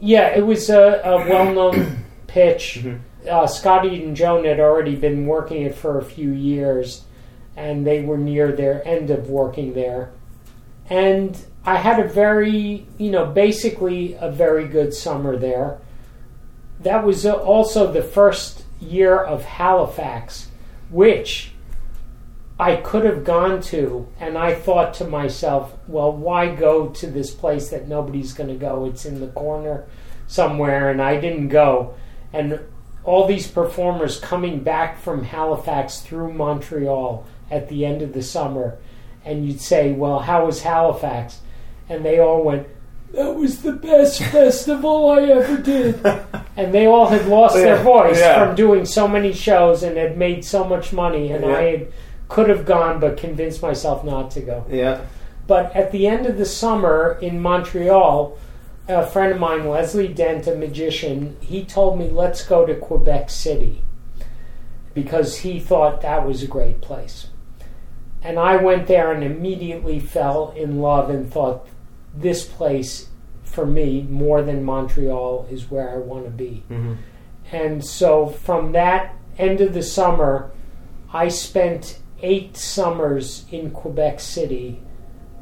[0.00, 2.80] Yeah, it was a, a well-known pitch.
[2.82, 3.00] Mhm.
[3.28, 7.04] Uh, Scotty and Joan had already been working it for a few years,
[7.56, 10.10] and they were near their end of working there.
[10.90, 15.78] And I had a very, you know, basically a very good summer there.
[16.80, 20.48] That was uh, also the first year of Halifax,
[20.90, 21.53] which
[22.58, 27.32] I could have gone to, and I thought to myself, well, why go to this
[27.32, 28.84] place that nobody's going to go?
[28.86, 29.86] It's in the corner
[30.28, 31.94] somewhere, and I didn't go.
[32.32, 32.60] And
[33.02, 38.78] all these performers coming back from Halifax through Montreal at the end of the summer,
[39.24, 41.40] and you'd say, well, how was Halifax?
[41.88, 42.68] And they all went,
[43.12, 46.04] that was the best festival I ever did.
[46.56, 48.46] And they all had lost oh, Yeah, their voice yeah.
[48.46, 51.92] from doing so many shows and had made so much money, and I had,
[52.28, 54.66] could have gone but convinced myself not to go.
[54.68, 55.04] Yeah.
[55.46, 58.38] But at the end of the summer in Montreal,
[58.88, 63.30] a friend of mine, Leslie Dent, a magician, he told me, let's go to Quebec
[63.30, 63.82] City
[64.94, 67.28] because he thought that was a great place.
[68.22, 71.66] And I went there and immediately fell in love and thought,
[72.14, 73.08] this place
[73.42, 76.64] for me, more than Montreal, is where I want to be.
[76.68, 76.94] hmm
[77.52, 80.50] And so from that end of the summer,
[81.12, 84.80] I spent eight summers in Quebec City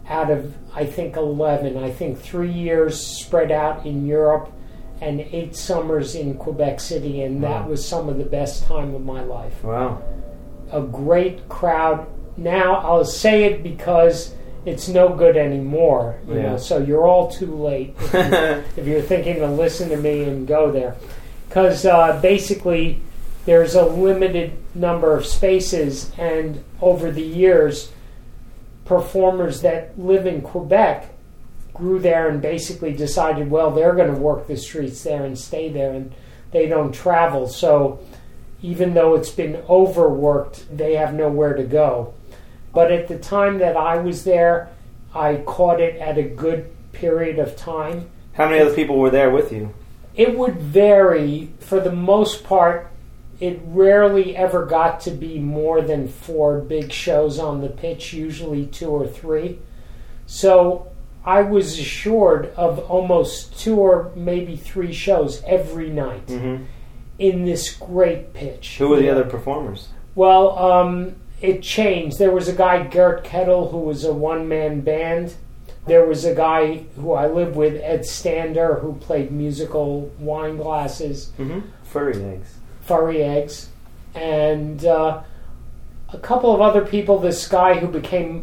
[0.09, 1.77] out of, I think, 11.
[1.79, 4.51] I think three years spread out in Europe
[5.01, 7.23] and eight summers in Quebec City.
[7.23, 7.68] And that Wow.
[7.71, 9.62] was some of the best time of my life.
[9.64, 9.99] Wow.
[10.73, 12.07] A great crowd.
[12.37, 16.16] Now, I'll say it because it's no good anymore.
[16.29, 16.42] You Yeah.
[16.42, 18.21] know, so you're all too late if you
[18.83, 20.97] if you're thinking to listen to me and go there.
[21.49, 23.01] Because uh, basically,
[23.44, 27.90] there's a limited number of spaces, and over the years,
[28.85, 31.09] performers that live in Quebec
[31.74, 35.68] grew there and basically decided, well, they're going to work the streets there and stay
[35.68, 36.12] there, and
[36.52, 37.48] they don't travel.
[37.48, 38.00] So
[38.62, 42.14] even though it's been overworked, they have nowhere to go.
[42.72, 44.70] But at the time that I was there,
[45.14, 48.09] I caught it at a good period of time.
[48.35, 49.74] How many other people were there with you?
[50.14, 51.50] It would vary.
[51.59, 52.91] For the most part,
[53.42, 58.66] it rarely ever got to be more than four big shows on the pitch, usually
[58.66, 59.59] two or three.
[60.26, 60.87] So
[61.24, 66.64] I was assured of almost two or maybe three shows every night Mm-hmm.
[67.18, 68.76] in this great pitch.
[68.78, 69.88] Who were the other performers?
[70.14, 72.18] Well, um, it changed.
[72.18, 75.35] There was a guy, Gert Kettle, who was a one man band.
[75.87, 81.33] There was a guy who I lived with, Ed Stander, who played musical wine glasses,
[81.38, 81.61] Mm-hmm.
[81.83, 82.55] Furry eggs.
[82.83, 83.68] Furry eggs,
[84.14, 85.23] and uh,
[86.12, 87.18] a couple of other people.
[87.18, 88.42] This guy who became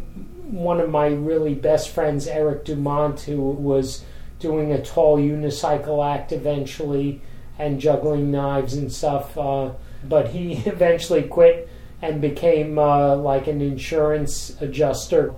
[0.50, 4.04] one of my really best friends, Eric Dumont, who was
[4.40, 7.20] doing a tall unicycle act eventually
[7.58, 9.36] and juggling knives and stuff.
[9.36, 9.70] Uh,
[10.04, 11.68] but he eventually quit
[12.02, 15.34] and became uh, like an insurance adjuster.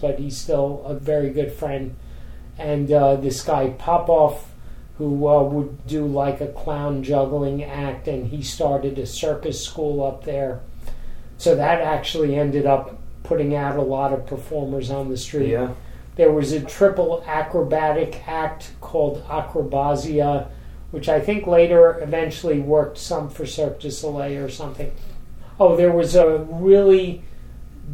[0.00, 1.96] But he's still a very good friend.
[2.56, 4.53] And uh, this guy Popoff,
[4.98, 10.04] who uh, would do like a clown juggling act, and he started a circus school
[10.04, 10.60] up there.
[11.36, 15.50] So that actually ended up putting out a lot of performers on the street.
[15.50, 15.72] Yeah.
[16.16, 20.48] There was a triple acrobatic act called Acrobazia,
[20.92, 24.92] which I think later eventually worked some for Cirque du Soleil or something.
[25.58, 27.24] Oh, there was a really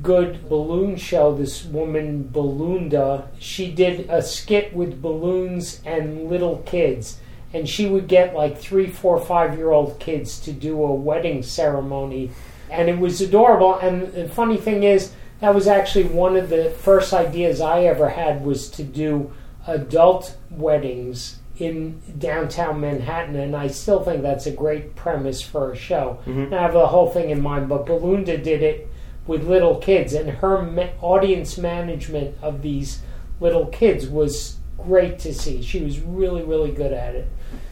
[0.02, 1.34] good balloon show.
[1.34, 7.18] This woman, Balloonda, she did a skit with balloons and little kids.
[7.52, 11.42] And she would get like three, four, five year old kids to do a wedding
[11.42, 12.30] ceremony.
[12.70, 13.74] And it was adorable.
[13.76, 18.10] And the funny thing is, that was actually one of the first ideas I ever
[18.10, 19.32] had was to do
[19.66, 25.76] adult weddings in downtown Manhattan, and I still think that's a great premise for a
[25.76, 26.18] show.
[26.26, 26.52] Mhm.
[26.52, 28.88] I have the whole thing in mind, but Belinda did it
[29.30, 33.00] with little kids, and her ma- audience management of these
[33.38, 35.62] little kids was great to see.
[35.62, 37.28] She was really, really good at it.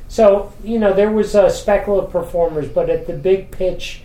[0.06, 4.02] So you know, there was a speckle of performers, but at the big pitch,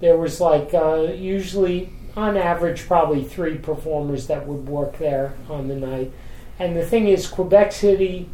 [0.00, 5.68] there was like uh, usually on average probably three performers that would work there on
[5.68, 6.12] the night.
[6.58, 8.28] And the thing is, Quebec City,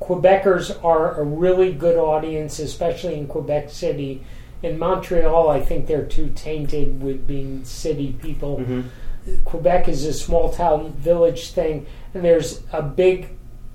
[0.00, 4.22] Quebecers are a really good audience, especially in Quebec City.
[4.62, 8.58] In Montreal, I think they're too tainted with being city people.
[8.58, 8.88] Mm-hmm.
[9.44, 13.30] Quebec is a small town village thing, and there's a big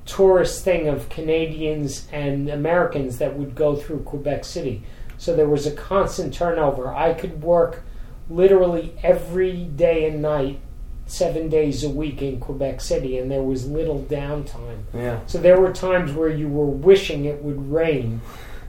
[0.05, 4.83] tourist thing of Canadians and Americans that would go through Quebec City.
[5.17, 6.93] So there was a constant turnover.
[6.93, 7.83] I could work
[8.29, 10.59] literally every day and night,
[11.05, 14.83] seven days a week in Quebec City, and there was little downtime.
[14.93, 15.19] Yeah.
[15.27, 18.21] So there were times where you were wishing it would rain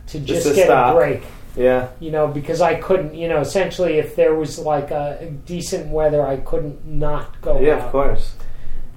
[0.08, 0.94] to just, to get stop.
[0.94, 1.22] a break
[1.56, 1.88] Yeah.
[2.00, 6.26] you know, because I couldn't, you know, essentially if there was like a decent weather,
[6.26, 7.80] I couldn't not go Yeah, out.
[7.82, 8.34] of course.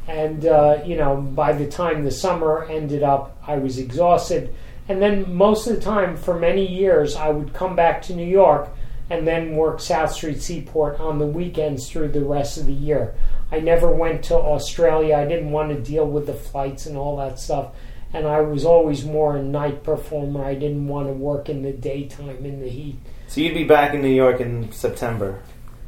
[0.07, 4.53] And, uh, you know, by the time the summer ended up, I was exhausted.
[4.87, 8.27] And then most of the time, for many years, I would come back to New
[8.27, 8.69] York
[9.09, 13.15] and then work South Street Seaport on the weekends through the rest of the year.
[13.51, 15.15] I never went to Australia.
[15.15, 17.67] I didn't want to deal with the flights and all that stuff.
[18.15, 20.45] And I was always more a night performer.
[20.45, 22.95] I didn't want to work in the daytime in the heat.
[23.27, 25.41] So you'd be back in New York in September.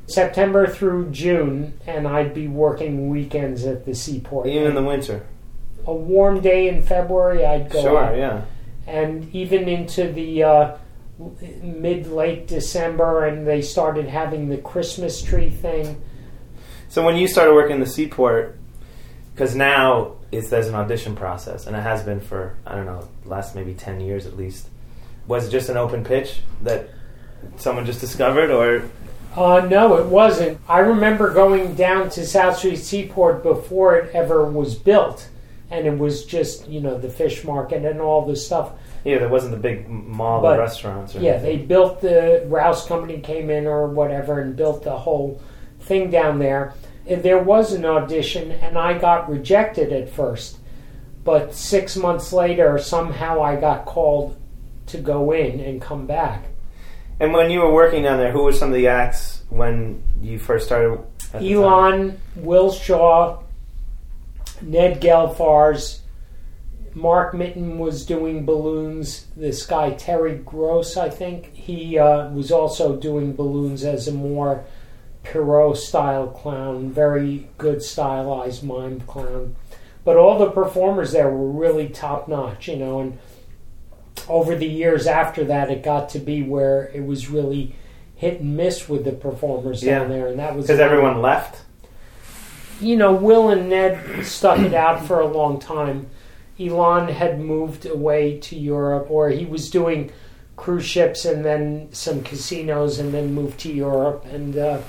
[0.07, 4.47] September through June, and I'd be working weekends at the seaport.
[4.47, 5.25] Even in the winter.
[5.85, 8.41] a warm day in February, I'd go Sure, out, yeah.
[8.87, 10.77] and even into the uh,
[11.61, 16.01] mid late December, and they started having the Christmas tree thing.
[16.89, 18.57] So when you started working the Seaport,
[19.33, 23.07] because now it's there's an audition process, and it has been for I don't know,
[23.25, 24.67] last maybe ten years at least.
[25.27, 26.89] Was it just an open pitch that
[27.57, 28.83] someone just discovered, or
[29.35, 30.57] Uh, no, it wasn't.
[30.67, 35.29] I remember going down to South Street Seaport before it ever was built,
[35.69, 38.71] and it was just you know the fish market and all this stuff.
[39.03, 41.15] yeah, there wasn't the big mall But- of restaurants.
[41.15, 45.39] Or Yeah, they built the Rouse Company came in or whatever and built the whole
[45.81, 46.73] thing down there.
[47.07, 50.57] There was an audition, and I got rejected at first,
[51.23, 54.37] but six months later, somehow I got called
[54.87, 56.45] to go in and come back.
[57.19, 60.37] And when you were working down there, who were some of the acts when you
[60.37, 60.99] first started?
[61.33, 61.57] at the time?
[61.57, 63.41] Elon, Will Shaw,
[64.61, 65.99] Ned Gelfars,
[66.93, 69.27] Mark Mitton was doing balloons.
[69.35, 74.65] This guy Terry Gross, I think, he uh, was also doing balloons as a more
[75.31, 79.55] Pierrot style clown, very good stylized mime clown.
[80.03, 82.99] But all the performers there were really top notch, you know.
[83.01, 83.17] And
[84.29, 87.75] over the years after that, it got to be where it was really
[88.15, 89.99] hit and miss with the performers Yeah.
[89.99, 91.63] down there, and that was because everyone left.
[92.79, 96.07] you know, Will and Ned stuck it out for a long time.
[96.59, 100.11] Elon had moved away to Europe, or he was doing
[100.55, 104.25] cruise ships and then some casinos, and then moved to Europe.
[104.31, 104.79] And uh,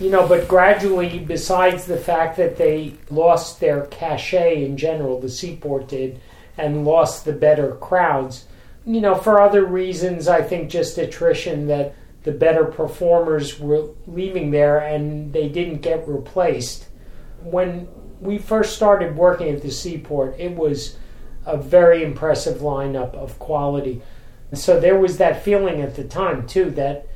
[0.00, 5.28] you know, but gradually, besides the fact that they lost their cachet in general, the
[5.28, 6.20] Seaport did,
[6.56, 8.46] and lost the better crowds.
[8.86, 14.50] You know, for other reasons, I think just attrition that the better performers were leaving
[14.50, 16.86] there and they didn't get replaced.
[17.42, 17.88] When
[18.20, 20.96] we first started working at the Seaport, it was
[21.44, 24.02] a very impressive lineup of quality.
[24.52, 27.07] So there was that feeling at the time, too, that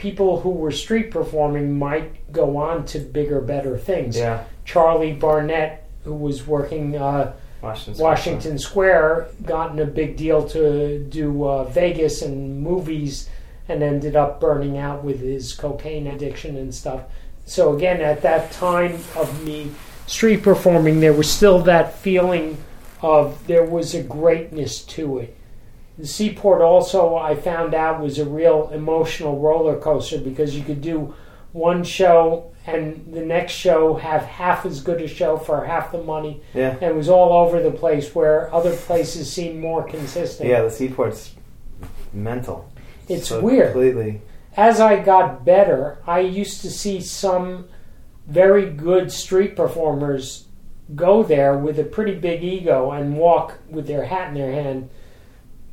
[0.00, 4.16] people who were street performing might go on to bigger, better things.
[4.16, 4.44] Yeah.
[4.64, 8.58] Charlie Barnett, who was working uh, Washington.
[8.58, 8.58] Square.
[8.58, 13.28] Square, gotten a big deal to do uh, Vegas and movies,
[13.68, 17.02] and ended up burning out with his cocaine addiction and stuff.
[17.44, 19.70] So again, at that time of me
[20.06, 22.56] street performing, there was still that feeling
[23.02, 25.36] of there was a greatness to it.
[26.00, 30.80] The Seaport also, I found out, was a real emotional roller coaster because you could
[30.80, 31.14] do
[31.52, 36.02] one show and the next show have half as good a show for half the
[36.02, 36.40] money.
[36.54, 36.70] Yeah.
[36.72, 40.48] And it was all over the place where other places seemed more consistent.
[40.48, 41.34] Yeah, the seaport's
[42.14, 42.72] mental.
[43.06, 43.72] It's So weird.
[43.72, 44.22] Completely.
[44.56, 47.68] As I got better, I used to see some
[48.26, 50.46] very good street performers
[50.94, 54.88] go there with a pretty big ego and walk with their hat in their hand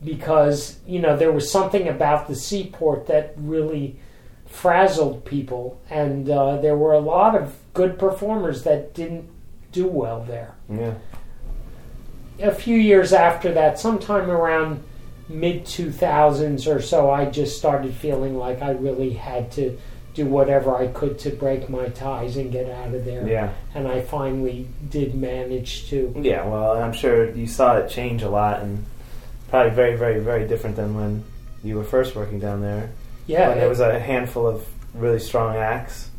[0.03, 3.99] because, you know, there was something about the seaport that really
[4.45, 5.81] frazzled people.
[5.89, 9.29] And uh, there were a lot of good performers that didn't
[9.71, 10.55] do well there.
[10.69, 10.93] Yeah.
[12.39, 14.83] a few years after that, sometime around
[15.29, 19.77] mid 2000s or so, I just started feeling like I really had to
[20.13, 23.27] do whatever I could to break my ties and get out of there.
[23.27, 23.53] Yeah.
[23.75, 26.13] And I finally did manage to.
[26.17, 28.83] Yeah, well, I'm sure you saw it change a lot and
[29.49, 31.23] probably very, very, very different than when
[31.63, 32.91] you were first working down there.
[33.27, 36.09] Yeah, when there was a handful of really strong acts.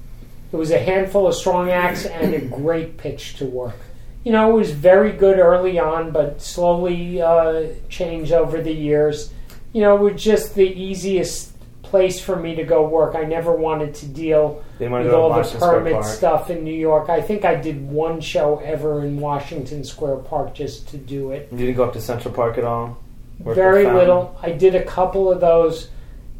[0.53, 3.76] It was a handful of strong acts and a great pitch to work.
[4.24, 9.33] You know, it was very good early on, but slowly uh, changed over the years.
[9.72, 11.53] You know, it was just the easiest
[11.83, 13.14] place for me to go work.
[13.14, 17.09] I never wanted to deal with to all the permit stuff in New York.
[17.09, 21.49] I think I did one show ever in Washington Square Park just to do it.
[21.51, 22.99] You didn't go up to Central Park at all?
[23.41, 24.39] Very little.
[24.43, 25.89] I did a couple of those,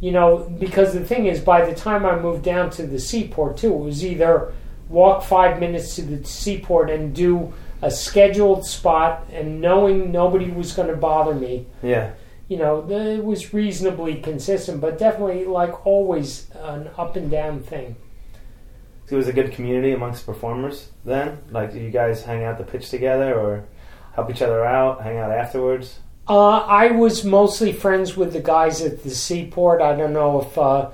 [0.01, 3.57] you know, because the thing is, by the time I moved down to the seaport,
[3.57, 4.53] too, it was either
[4.89, 10.73] walk five minutes to the seaport and do a scheduled spot and knowing nobody was
[10.73, 11.67] going to bother me.
[11.83, 12.11] Yeah.
[12.49, 17.61] You know, the- it was reasonably consistent, but definitely, like always, an up and down
[17.61, 17.95] thing.
[19.07, 21.39] So it was a good community amongst performers then?
[21.51, 23.65] Like, do you guys hang out the pitch together or
[24.15, 26.01] help each other out, hang out afterwards?
[26.29, 29.81] Uh, I was mostly friends with the guys at the seaport.
[29.81, 30.91] I don't know if uh,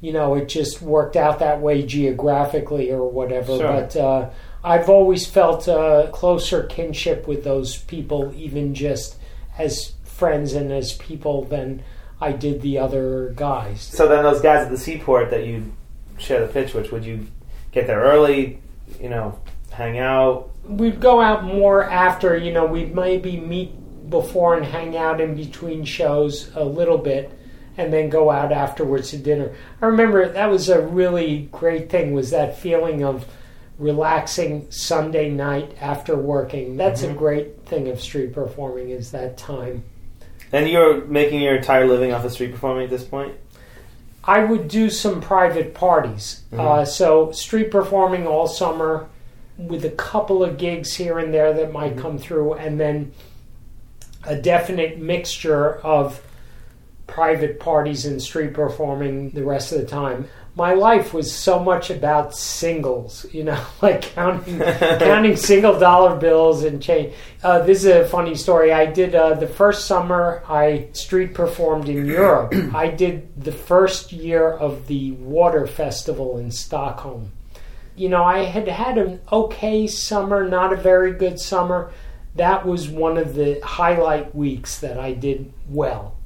[0.00, 3.66] you know it just worked out that way geographically or whatever, Sure.
[3.68, 4.30] but uh,
[4.64, 9.16] I've always felt a closer kinship with those people, even just
[9.58, 11.82] as friends and as people, than
[12.20, 13.82] I did the other guys.
[13.82, 15.72] So then those guys at the seaport that you
[16.18, 17.26] share the pitch with, would you
[17.72, 18.58] get there early,
[19.00, 19.38] you know,
[19.70, 20.50] hang out?
[20.64, 23.72] We'd go out more after, you know, we'd maybe meet
[24.08, 27.30] before and hang out in between shows a little bit
[27.76, 29.52] and then go out afterwards to dinner.
[29.82, 33.26] I remember that was a really great thing was that feeling of
[33.78, 36.76] relaxing Sunday night after working.
[36.76, 37.16] That's a Mhm.
[37.16, 39.82] great thing of street performing is that time.
[40.52, 43.32] And you're making your entire living off of street performing at this point?
[44.22, 46.42] I would do some private parties.
[46.52, 46.60] Mhm.
[46.60, 49.06] Uh, so street performing all summer
[49.58, 52.00] with a couple of gigs here and there that might Mhm.
[52.00, 53.12] come through, and then
[54.26, 56.20] a definite mixture of
[57.06, 60.26] private parties and street performing the rest of the time.
[60.56, 64.58] My life was so much about singles, you know, like counting
[64.98, 67.12] counting single dollar bills and change.
[67.42, 68.72] Uh, this is a funny story.
[68.72, 72.54] I did uh, the first summer I street performed in Europe.
[72.74, 77.32] I did the first year of the Water Festival in Stockholm.
[77.96, 81.92] You know, I had had an okay summer, not a very good summer.
[82.36, 86.16] That was one of the highlight weeks that I did well.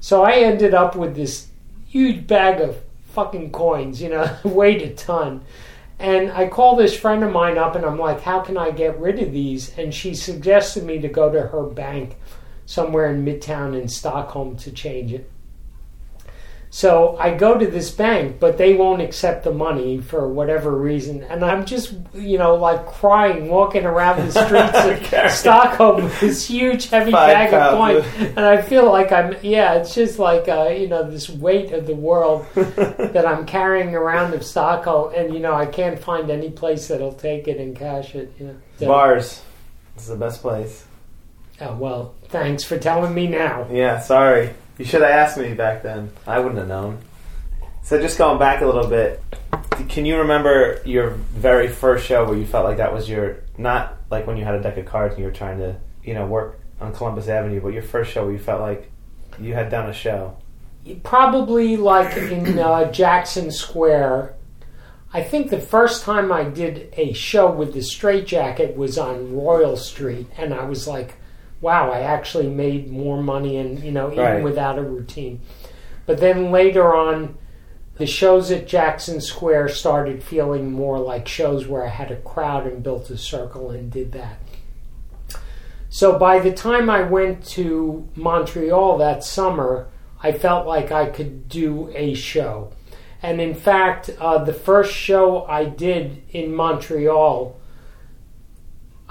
[0.00, 1.48] So I ended up with this
[1.86, 2.78] huge bag of
[3.12, 5.42] fucking coins, you know, weighed a ton.
[5.98, 8.98] And I called this friend of mine up and I'm like, how can I get
[8.98, 9.76] rid of these?
[9.78, 12.16] And she suggested me to go to her bank
[12.66, 15.30] somewhere in Midtown in Stockholm to change it.
[16.74, 21.22] So I go to this bank, but they won't accept the money for whatever reason.
[21.24, 26.46] And I'm just, you know, like crying, walking around the streets of Stockholm with this
[26.46, 28.06] huge, heavy Five bag of coins.
[28.36, 31.86] And I feel like I'm, yeah, it's just like, uh, you know, this weight of
[31.86, 35.12] the world that I'm carrying around of Stockholm.
[35.14, 38.32] And, you know, I can't find any place that'll take it and cash it.
[38.40, 38.56] You know.
[38.78, 39.42] So- Bars.
[39.98, 40.86] Is the best place.
[41.60, 43.68] Oh, well, thanks for telling me now.
[43.70, 44.54] Yeah, sorry.
[44.82, 46.10] You should have asked me back then.
[46.26, 46.98] I wouldn't have known.
[47.84, 49.22] So just going back a little bit,
[49.88, 53.96] can you remember your very first show where you felt like that was your not
[54.10, 56.26] like when you had a deck of cards and you were trying to you know
[56.26, 58.90] work on Columbus Avenue, but your first show where you felt like
[59.38, 60.36] you had done a show.
[61.04, 64.34] Probably like in uh, Jackson Square.
[65.12, 69.32] I think the first time I did a show with the Straight Jacket was on
[69.32, 71.14] Royal Street, and I was like,
[71.62, 74.42] "Wow, I actually made more money, and you know, even Right.
[74.42, 75.40] without a routine."
[76.04, 77.36] But then later on,
[77.96, 82.66] the shows at Jackson Square started feeling more like shows where I had a crowd
[82.66, 84.36] and built a circle and did that.
[85.88, 89.88] So by the time I went to Montreal that summer,
[90.22, 92.70] I felt like I could do a show.
[93.22, 97.56] And in fact, uh, the first show I did in Montreal,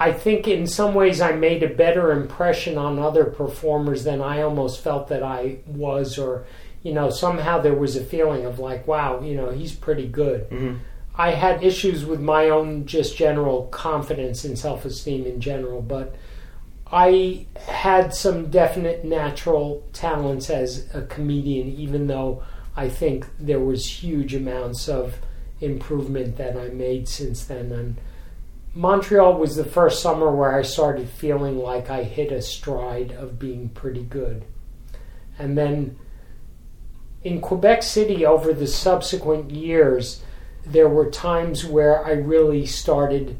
[0.02, 4.41] I think in some ways I made a better impression on other performers than I
[4.41, 6.43] almost felt that I was, or,
[6.82, 10.49] you know, somehow there was a feeling of like, wow, you know, he's pretty good.
[10.49, 10.78] Mm-hmm.
[11.14, 16.16] I had issues with my own just general confidence and self esteem in general, but
[16.91, 22.41] I had some definite natural talents as a comedian, even though
[22.76, 25.20] I think there was huge amounts of
[25.60, 27.72] improvement that I made since then.
[27.72, 27.97] And
[28.74, 33.38] Montreal was the first summer where I started feeling like I hit a stride of
[33.38, 34.45] being pretty good.
[35.38, 35.97] And then
[37.24, 40.24] in Quebec City, over the subsequent years,
[40.65, 43.38] there were times where I really started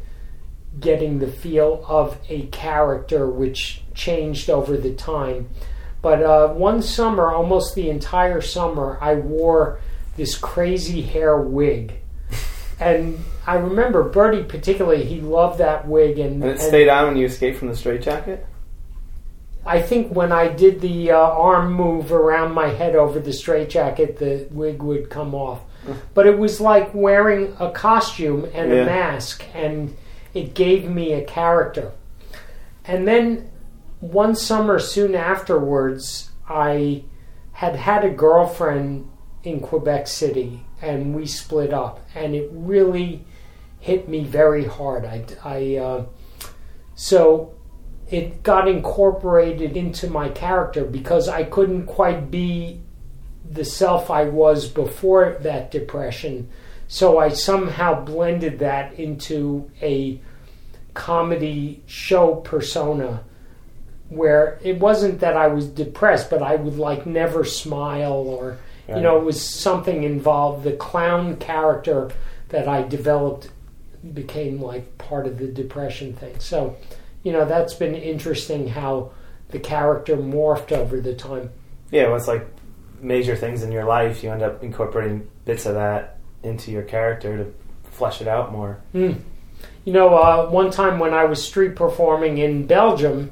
[0.80, 5.50] getting the feel of a character which changed over the time.
[6.02, 9.80] But uh, one summer, almost the entire summer, I wore
[10.18, 12.01] this crazy hair wig.
[12.82, 16.20] And I remember Bertie particularly, he loved that wig.
[16.20, 18.46] And, And it and stayed on when you escaped from the straitjacket.
[19.66, 24.18] I think when I did the uh, arm move around my head over the straitjacket,
[24.18, 25.62] the wig would come off.
[26.14, 28.78] But it was like wearing a costume and Yeah.
[28.82, 29.96] a mask, and
[30.34, 31.92] it gave me a character.
[32.86, 33.50] And then
[34.00, 37.04] one summer soon afterwards, I
[37.54, 39.08] had had a girlfriend
[39.44, 43.26] in Quebec City, and we split up, and it really
[43.80, 45.06] hit me very hard.
[45.06, 46.06] I, I uh,
[46.96, 47.54] so
[48.10, 52.82] it got incorporated into my character because I couldn't quite be
[53.50, 56.50] the self I was before that depression.
[56.88, 60.20] So I somehow blended that into a
[60.94, 63.24] comedy show persona
[64.10, 68.58] where it wasn't that I was depressed, but I would like never smile or,
[68.88, 70.64] you know, it was something involved.
[70.64, 72.12] The clown character
[72.50, 73.50] that I developed
[74.14, 76.40] became like part of the depression thing.
[76.40, 76.76] So,
[77.24, 79.12] you know, that's been interesting how
[79.50, 81.52] the character morphed over the time.
[81.92, 82.48] Yeah, well, it's like
[83.00, 84.24] major things in your life.
[84.24, 87.54] You end up incorporating bits of that into your character to
[87.92, 88.82] flesh it out more.
[88.94, 89.22] Mm.
[89.86, 93.32] You know, uh, one time when I was street performing in Belgium,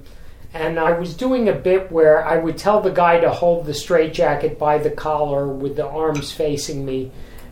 [0.53, 3.73] and I was doing a bit where I would tell the guy to hold the
[3.73, 7.11] straitjacket by the collar with the arms facing me,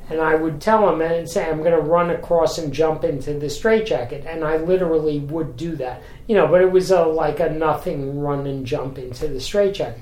[0.09, 3.33] and I would tell him and say, I'm going to run across and jump into
[3.33, 4.25] the straitjacket.
[4.25, 6.01] And I literally would do that.
[6.27, 10.01] You know, but it was a, like a nothing run and jump into the straitjacket.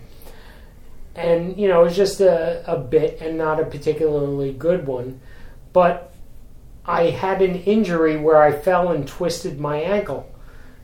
[1.15, 5.21] And, you know, it was just a, a bit and not a particularly good one.
[5.73, 6.13] But
[6.85, 10.29] I had an injury where I fell and twisted my ankle.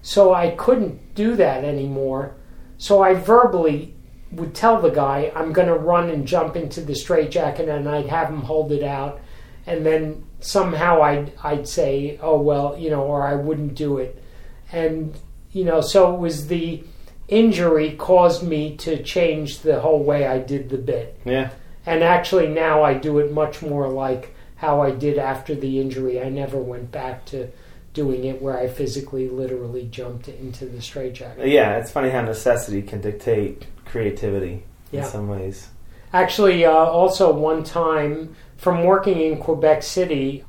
[0.02, 2.36] So I couldn't do that anymore.
[2.78, 3.96] So I verbally
[4.32, 8.08] would tell the guy, I'm going to run and jump into the straitjacket, and I'd
[8.08, 9.20] have him hold it out.
[9.68, 14.24] And then somehow I'd, I'd say, oh, well, you know, or I wouldn't do it.
[14.72, 15.16] And,
[15.52, 16.84] you know, so it was the
[17.28, 21.20] injury caused me to change the whole way I did the bit.
[21.26, 21.52] Yeah.
[21.86, 26.22] And actually, now I do it much more like how I did after the injury.
[26.22, 27.50] I never went back to
[27.94, 31.48] doing it where I physically, literally jumped into the straitjacket.
[31.48, 35.02] Yeah, it's funny how necessity can dictate creativity Yeah.
[35.02, 35.68] in some ways.
[36.14, 40.44] Actually, uh, also one time from working in Quebec City,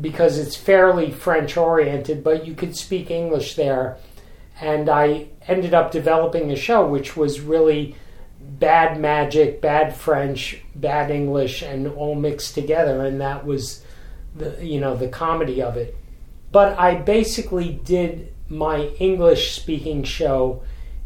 [0.00, 3.96] because it's fairly French oriented, but you could speak English there.
[4.60, 7.96] And I ended up developing a show which was really
[8.40, 13.82] bad magic, bad French, bad English, and all mixed together, and that was
[14.36, 15.96] the you know the comedy of it.
[16.52, 20.62] But I basically did my English speaking show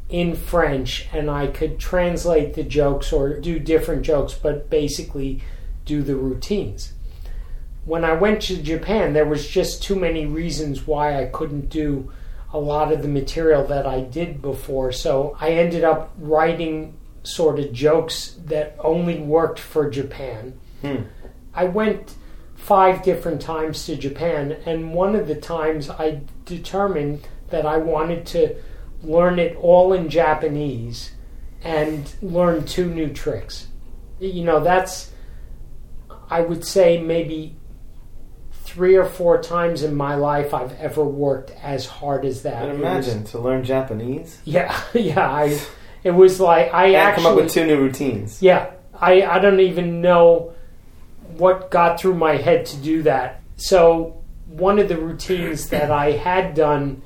[0.08, 5.42] in French, and I could translate the jokes or do different jokes, but basically
[5.84, 6.92] do the routines.
[7.84, 12.10] When I went to Japan, there was just too many reasons why I couldn't do
[12.52, 14.92] a lot of the material that I did before.
[14.92, 20.58] So I ended up writing sort of jokes that only worked for Japan.
[20.80, 21.02] Hmm.
[21.52, 22.14] I went
[22.54, 28.26] five different times to Japan, and one of the times I determined that I wanted
[28.26, 28.56] to
[29.02, 31.12] learn it all in Japanese
[31.62, 33.66] and learn two new tricks.
[34.18, 35.10] You know, that's,
[36.30, 37.56] I would say, maybe
[38.52, 42.62] three or four times in my life I've ever worked as hard as that.
[42.64, 44.38] And It imagine was- to learn Japanese.
[44.44, 45.30] yeah, yeah.
[45.30, 45.58] I,
[46.02, 48.40] it was like I And actually come up with two new routines.
[48.42, 50.53] yeah, I, I don't even know
[51.38, 53.42] what got through my head to do that.
[53.56, 57.02] So, one of the routines that I had done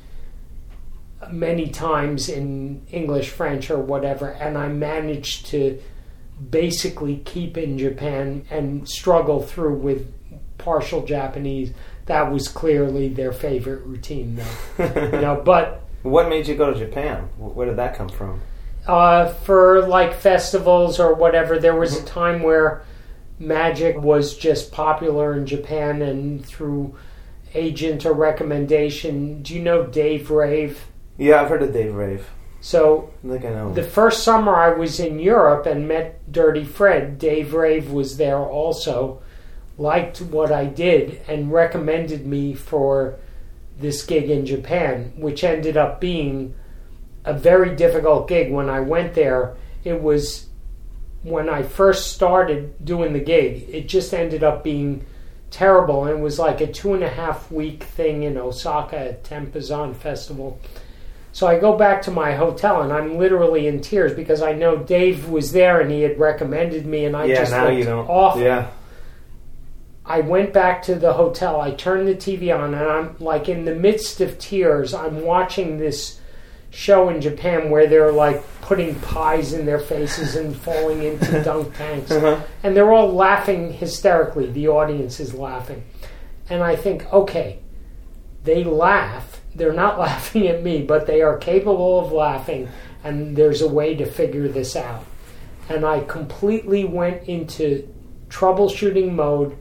[1.31, 5.81] many times in English, French, or whatever, and I managed to
[6.51, 10.13] basically keep in Japan and struggle through with
[10.59, 11.73] partial Japanese.
[12.07, 14.85] That was clearly their favorite routine, though.
[15.13, 17.29] you know, but What made you go to Japan?
[17.37, 18.41] Where did that come from?
[18.89, 22.83] uh, for like festivals or whatever, there was a time where
[23.39, 26.97] magic was just popular in Japan, and through
[27.55, 29.43] agent or recommendation.
[29.43, 30.87] Do you know Dave Rave?
[31.17, 32.29] Yeah, I've heard of Dave Rave.
[32.61, 33.73] So think I know.
[33.73, 38.39] the first summer I was in Europe and met Dirty Fred, Dave Rave was there
[38.39, 39.23] also,
[39.77, 43.17] liked what I did, and recommended me for
[43.79, 46.55] this gig in Japan, which ended up being
[47.25, 48.51] a very difficult gig.
[48.53, 50.48] When I went there, it was
[51.23, 55.05] when I first started doing the gig, it just ended up being
[55.51, 56.05] terrible.
[56.05, 59.97] And it was like a two and a half week thing in Osaka at Tempozan
[59.97, 60.61] Festival.
[61.33, 64.77] So I go back to my hotel and I'm literally in tears because I know
[64.77, 67.85] Dave was there and he had recommended me and I yeah, just now looked you
[67.85, 68.09] don't.
[68.09, 68.43] awful.
[68.43, 68.71] Yeah,
[70.09, 71.61] I went back to the hotel.
[71.61, 74.95] I turned the TV on, and I'm like in the midst of tears.
[74.95, 76.19] I'm watching this
[76.71, 81.75] show in Japan where they're like putting pies in their faces and falling into dunk
[81.77, 82.41] tanks, Uh-huh.
[82.63, 84.51] and they're all laughing hysterically.
[84.51, 85.83] The audience is laughing,
[86.51, 87.61] and I think, okay,
[88.45, 89.41] they laugh.
[89.55, 92.69] They're not laughing at me, but they are capable of laughing,
[93.03, 95.05] and there's a way to figure this out.
[95.71, 97.89] And I completely went into
[98.29, 99.57] troubleshooting mode.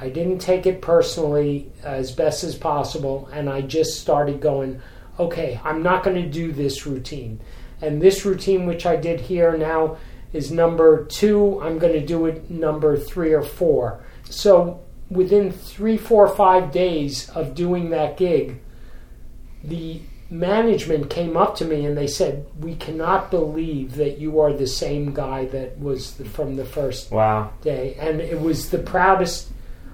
[0.00, 4.80] I didn't take it personally as best as possible, and I just started going,
[5.18, 7.40] okay, I'm not going to do this routine.
[7.80, 9.96] And this routine, which I did here now,
[10.32, 11.60] is number two.
[11.62, 14.02] I'm going to do it number three or four.
[14.28, 18.60] So within three, four, five days of doing that gig,
[19.62, 20.00] the
[20.30, 24.66] management came up to me and they said, "We cannot believe that you are the
[24.66, 27.52] same guy that was the, from the first wow.
[27.62, 29.50] day." And it was the proudest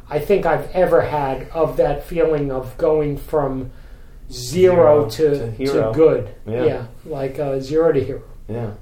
[0.09, 3.71] I think I've ever had of that feeling of going from
[4.31, 5.93] zero, Zero to, to hero.
[5.93, 6.35] good.
[6.47, 6.87] Yeah.
[7.05, 8.23] like uh, zero to hero.
[8.49, 8.73] Yeah.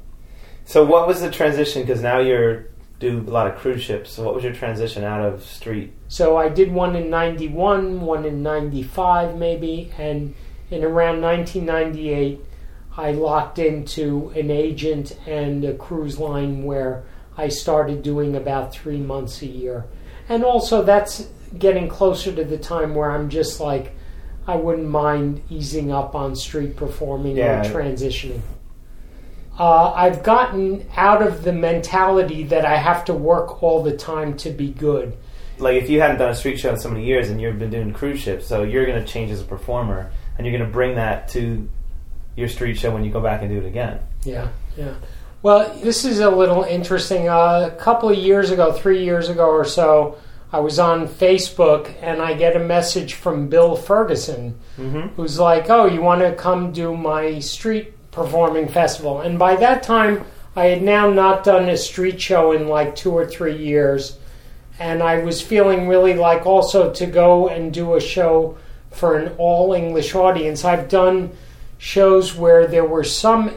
[0.65, 1.83] So what was the transition?
[1.83, 2.67] Because now you're
[2.99, 4.13] do a lot of cruise ships.
[4.13, 5.93] So what was your transition out of street?
[6.09, 10.35] So I did one in 91, one in 95 maybe, and
[10.71, 12.41] in around 1998
[12.97, 17.05] I locked into an agent and a cruise line where
[17.37, 19.85] I started doing about 3 months a year.
[20.29, 23.95] And also that's getting closer to the time where I'm just like
[24.49, 27.61] I wouldn't mind easing up on street performing Yeah.
[27.61, 28.41] or transitioning.
[29.59, 34.37] Uh, I've gotten out of the mentality that I have to work all the time
[34.39, 35.17] to be good.
[35.59, 37.71] Like if you hadn't done a street show in so many years and you've been
[37.71, 40.73] doing cruise ships, so you're going to change as a performer and you're going to
[40.73, 41.69] bring that to
[42.37, 43.99] your street show when you go back and do it again.
[44.25, 44.95] Yeah, yeah.
[45.43, 47.29] Well, this is a little interesting.
[47.29, 50.17] Uh, a couple of years ago, three years ago or so,
[50.53, 55.09] I was on Facebook and I get a message from Bill Ferguson Mm-hmm.
[55.17, 59.83] who's like, "Oh, you want to come do my street performing festival?" And by that
[59.83, 60.25] time,
[60.55, 64.19] I had now not done a street show in like two or three years,
[64.79, 68.57] and I was feeling really like also to go and do a show
[68.93, 70.65] for an all English audience.
[70.65, 71.31] I've done
[71.79, 73.51] shows where there were some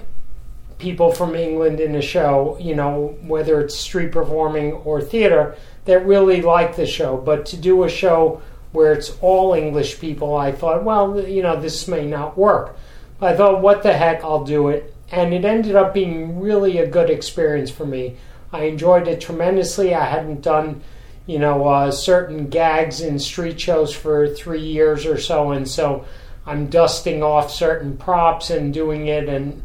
[0.79, 6.05] people from England in a show, you know, whether it's street performing or theater, that
[6.05, 7.17] really like the show.
[7.17, 11.59] But to do a show where it's all English people, I thought, well, you know,
[11.59, 12.77] this may not work.
[13.19, 14.93] I thought, what the heck, I'll do it.
[15.11, 18.15] and it ended up being really a good experience for me.
[18.53, 19.93] I enjoyed it tremendously.
[19.93, 20.81] I hadn't done,
[21.25, 26.05] you know, uh, certain gags in street shows for three years or so, and so
[26.45, 29.61] I'm dusting off certain props and doing it, and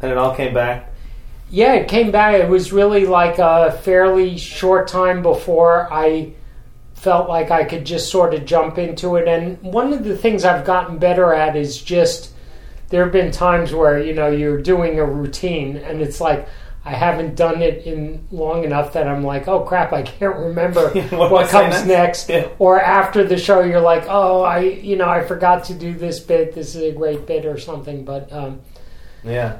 [0.00, 0.92] And it all came back.
[1.50, 2.34] Yeah, it came back.
[2.34, 6.32] It was really like a fairly short time before I
[6.94, 9.28] felt like I could just sort of jump into it.
[9.28, 12.32] And one of the things I've gotten better at is just
[12.88, 16.48] there have been times where you know you're doing a routine and it's like
[16.84, 20.88] I haven't done it in long enough that I'm like, oh crap, I can't remember
[21.10, 22.28] What what, comes next?
[22.28, 22.48] Yeah.
[22.58, 26.18] Or after the show, you're like, oh, I you know I forgot to do this
[26.18, 26.54] bit.
[26.54, 28.04] This is a great bit or something.
[28.04, 28.60] But um,
[29.22, 29.58] Yeah.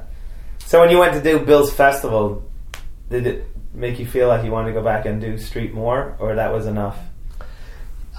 [0.67, 2.43] So when you went to do Bill's festival,
[3.09, 6.17] did it make you feel like you wanted to go back and do street more,
[6.19, 6.99] or that was enough?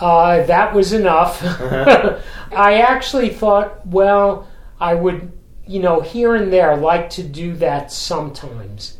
[0.00, 1.42] Uh, that was enough.
[1.42, 2.18] Uh-huh.
[2.56, 4.48] I actually thought, well,
[4.80, 5.30] I would,
[5.66, 8.96] you know, here and there like to do that sometimes.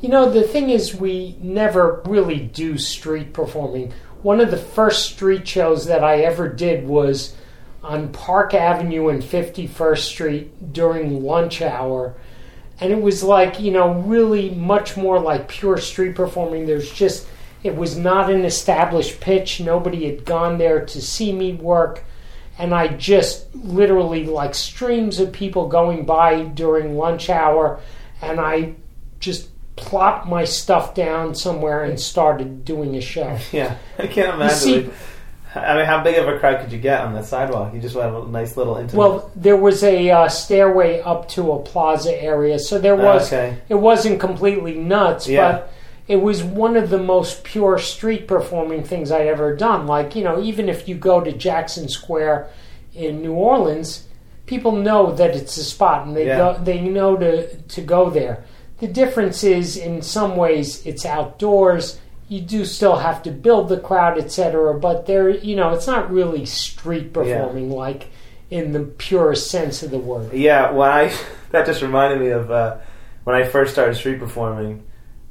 [0.00, 3.92] You know, the thing is, we never really do street performing.
[4.22, 7.36] One of the first street shows that I ever did was
[7.82, 12.14] on Park Avenue and 51st Street during lunch hour.
[12.80, 16.66] And it was like, you know, really much more like pure street performing.
[16.66, 17.26] There's just,
[17.62, 19.60] it was not an established pitch.
[19.60, 22.04] Nobody had gone there to see me work.
[22.58, 27.80] And I just literally, like streams of people going by during lunch hour.
[28.20, 28.74] And I
[29.20, 33.38] just plopped my stuff down somewhere and started doing a show.
[33.52, 34.92] Yeah, I can't imagine.
[35.56, 37.74] I mean, how big of a crowd could you get on the sidewalk?
[37.74, 38.98] You just had a nice little intimate.
[39.00, 43.26] Well, there was a uh, stairway up to a plaza area, so there was.
[43.32, 43.58] okay.
[43.68, 45.52] It wasn't completely nuts, Yeah.
[45.52, 45.72] but
[46.08, 49.86] it was one of the most pure street performing things I'd ever done.
[49.86, 52.48] Like you know, even if you go to Jackson Square
[52.94, 54.06] in New Orleans,
[54.46, 56.36] people know that it's a spot, and they Yeah.
[56.38, 58.44] go, they know to to go there.
[58.78, 61.98] The difference is, in some ways, it's outdoors.
[62.28, 64.78] You do still have to build the crowd, etc.
[64.78, 68.08] But there, you know, it's not really street performing like
[68.50, 70.32] in the purest sense of the word.
[70.32, 71.16] Yeah, when I
[71.50, 72.78] that just reminded me of uh,
[73.24, 74.84] when I first started street performing,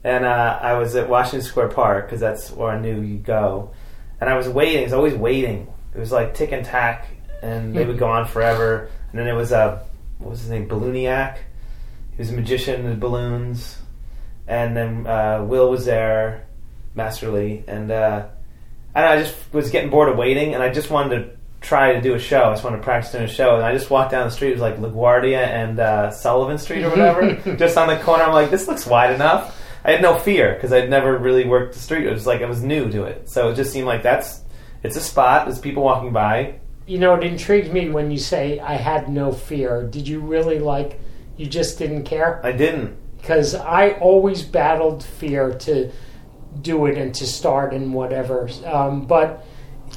[0.03, 3.71] and uh, I was at Washington Square Park because that's where I knew you go,
[4.19, 4.79] and I was waiting.
[4.79, 5.67] I was always waiting.
[5.93, 7.07] It was like tick and tack,
[7.41, 8.89] and they would go on forever.
[9.09, 9.83] And then it was uh,
[10.19, 11.37] what was his name, Ballooniac.
[12.11, 13.77] He was a magician with balloons,
[14.47, 16.44] and then uh, Will was there,
[16.95, 18.27] Masterly, and uh,
[18.93, 21.37] I, don't know, I just was getting bored of waiting, and I just wanted to
[21.61, 22.45] try to do a show.
[22.45, 24.49] I just wanted to practice doing a show, and I just walked down the street.
[24.49, 28.23] It was like LaGuardia and uh, Sullivan Street or whatever, just on the corner.
[28.23, 29.61] I'm like, this looks wide enough.
[29.83, 32.07] I had no fear because I'd never really worked the street.
[32.07, 34.41] It was like I was new to it, so it just seemed like that's
[34.83, 35.45] it's a spot.
[35.45, 36.59] There's people walking by.
[36.87, 39.83] You know, it intrigued me when you say I had no fear.
[39.83, 40.99] Did you really like?
[41.37, 42.95] You just didn't care I didn't.
[43.17, 45.91] because I always battled fear to
[46.61, 48.49] do it and to start and whatever.
[48.65, 49.45] Um, but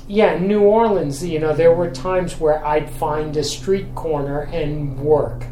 [0.06, 4.42] yeah, in New Orleans, you know, there were times where I'd find a street corner
[4.42, 5.44] and work,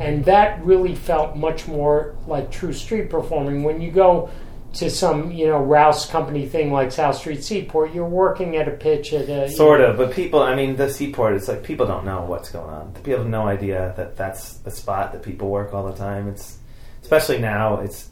[0.00, 3.62] and that really felt much more like true street performing.
[3.62, 4.30] When you go
[4.74, 8.72] to some, you know, Rouse Company thing like South Street Seaport, you're working at a
[8.72, 10.42] pitch at a Sort of, but people.
[10.42, 11.34] I mean, the seaport.
[11.34, 12.92] It's like people don't know what's going on.
[12.94, 16.28] People have no idea that that's a spot that people work all the time.
[16.28, 16.58] It's
[17.02, 17.80] especially now.
[17.80, 18.10] It's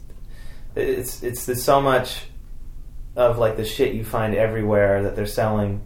[0.75, 2.27] it's it's there's so much
[3.15, 5.81] of like the shit you find everywhere that they're selling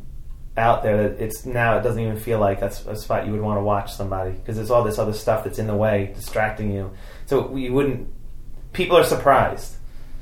[0.55, 3.41] out there that it's now it doesn't even feel like that's a spot you would
[3.41, 6.71] want to watch somebody because there's all this other stuff that's in the way distracting
[6.71, 6.91] you.
[7.27, 8.09] So you wouldn't.
[8.73, 9.75] People are surprised.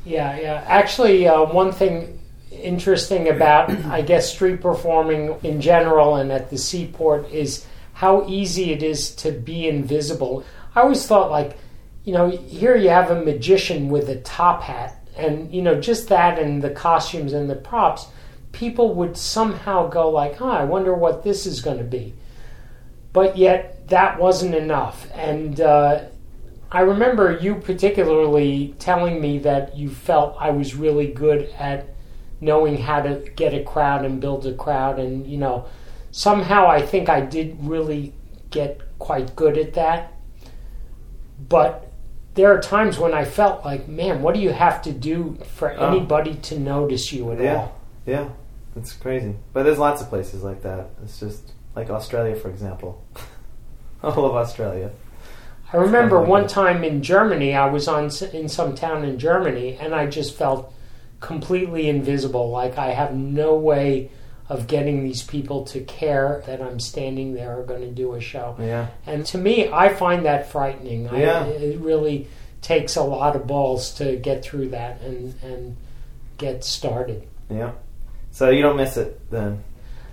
[0.03, 0.64] Yeah, yeah.
[0.68, 2.20] Actually, uh, one thing
[2.51, 8.72] interesting about, I guess, street performing in general and at the seaport is how easy
[8.72, 10.45] it is to be invisible.
[10.76, 11.58] I always thought, like,
[12.03, 16.09] you know, here you have a magician with a top hat, and, you know, just
[16.09, 18.07] that and the costumes and the props,
[18.51, 22.13] people would somehow go, like, huh, I wonder what this is going to be.
[23.13, 25.07] But yet, that wasn't enough.
[25.13, 26.05] And, uh,
[26.72, 31.88] I remember you particularly telling me that you felt I was really good at
[32.41, 35.66] knowing how to get a crowd and build a crowd and you know
[36.11, 38.13] somehow I think I did really
[38.49, 40.13] get quite good at that
[41.47, 41.91] but
[42.36, 45.71] there are times when I felt like man what do you have to do for
[45.77, 45.88] Oh.
[45.89, 48.29] anybody to notice you at Yeah, all yeah,
[48.75, 49.36] it's crazy.
[49.53, 50.89] But there's lots of places like that.
[51.03, 53.03] It's just like Australia, for example.
[54.03, 54.91] All of Australia.
[55.73, 59.95] I remember one time in Germany, I was on in some town in Germany, and
[59.95, 60.71] I just felt
[61.21, 62.51] completely invisible.
[62.51, 64.11] Like I have no way
[64.47, 68.21] of getting these people to care that I'm standing there or going to do a
[68.21, 68.55] show.
[68.59, 68.87] Yeah.
[69.07, 71.07] And to me, I find that frightening.
[71.09, 71.45] I, Yeah.
[71.45, 72.27] it really
[72.61, 75.77] takes a lot of balls to get through that and, and
[76.37, 77.27] get started.
[77.49, 77.71] Yeah.
[78.31, 79.63] So you don't miss it then.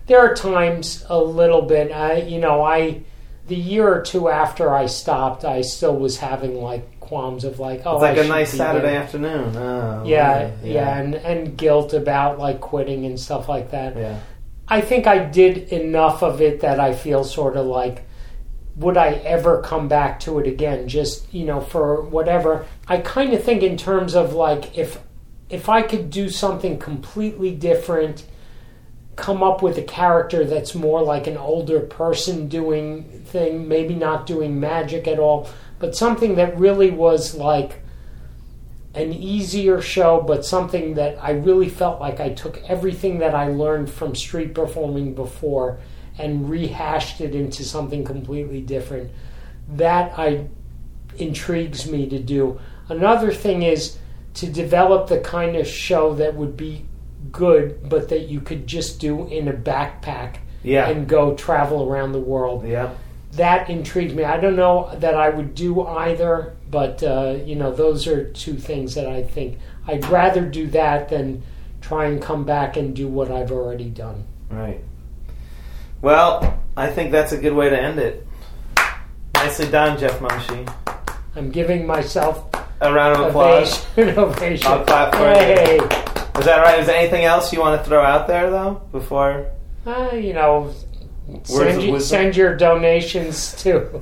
[0.07, 3.03] There are times a little bit, I, you know, I,
[3.49, 7.83] the year or two after I stopped, I still was having like qualms of like,
[7.85, 9.03] oh, It's like I a nice Saturday there.
[9.03, 9.55] afternoon.
[9.55, 10.73] Oh, Yeah, really?
[10.75, 13.95] yeah, and, and guilt about like quitting and stuff like that.
[13.99, 14.19] yeah.
[14.67, 18.07] I think I did enough of it that I feel sort of like,
[18.77, 20.89] would I ever come back to it again?
[20.89, 22.65] Just you know, for whatever.
[22.89, 24.99] I kind of think in terms of like if
[25.51, 28.25] if I could do something completely different,
[29.17, 34.25] come up with a character that's more like an older person doing thing, maybe not
[34.27, 35.51] doing magic at all,
[35.83, 37.81] but something that really was like
[38.95, 43.49] an easier show, but something that I really felt like I took everything that I
[43.49, 45.81] learned from street performing before
[46.21, 49.11] and rehashed it into something completely different.
[49.71, 50.47] That I
[51.19, 52.61] intrigues me to do.
[52.89, 53.99] Another thing is
[54.35, 56.87] to develop the kind of show that would be
[57.33, 60.89] good, but that you could just do in a backpack Yeah.
[60.89, 62.91] and go travel around the world yeah.
[63.33, 64.25] That intrigued me.
[64.25, 68.55] I don't know that I would do either, but uh, you know, those are two
[68.57, 71.43] things that I think I'd rather do that than
[71.81, 74.25] try and come back and do what I've already done.
[74.51, 74.83] Right.
[76.03, 78.27] Well, I think that's a good way to end it.
[79.35, 80.67] Nicely done, Jeff Moche.
[81.35, 82.45] I'm giving myself
[82.81, 83.85] A round of applause.
[83.99, 84.19] ovation.
[84.19, 84.67] ovation.
[84.71, 85.83] I'll clap for you.
[86.39, 86.81] Is that right?
[86.81, 89.47] Is there anything else you want to throw out there, though, before?
[89.87, 90.73] uh, you know,
[91.45, 93.99] send, you, send your donations to.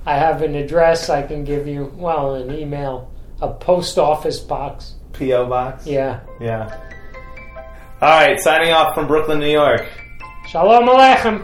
[0.06, 1.92] I have an address I can give you.
[1.96, 4.94] Well, an email, a post office box.
[5.12, 5.46] P.O.
[5.46, 5.86] Box?
[5.86, 6.20] Yeah.
[6.40, 6.78] Yeah.
[8.02, 9.86] All right, signing off from Brooklyn, New York.
[10.48, 11.42] Shalom Aleichem.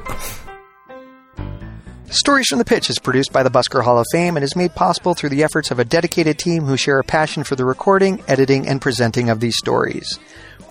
[2.13, 4.75] Stories from the Pitch is produced by the Busker Hall of Fame and is made
[4.75, 8.23] possible through the efforts of a dedicated team who share a passion for the recording,
[8.29, 10.19] editing, and presenting of these stories.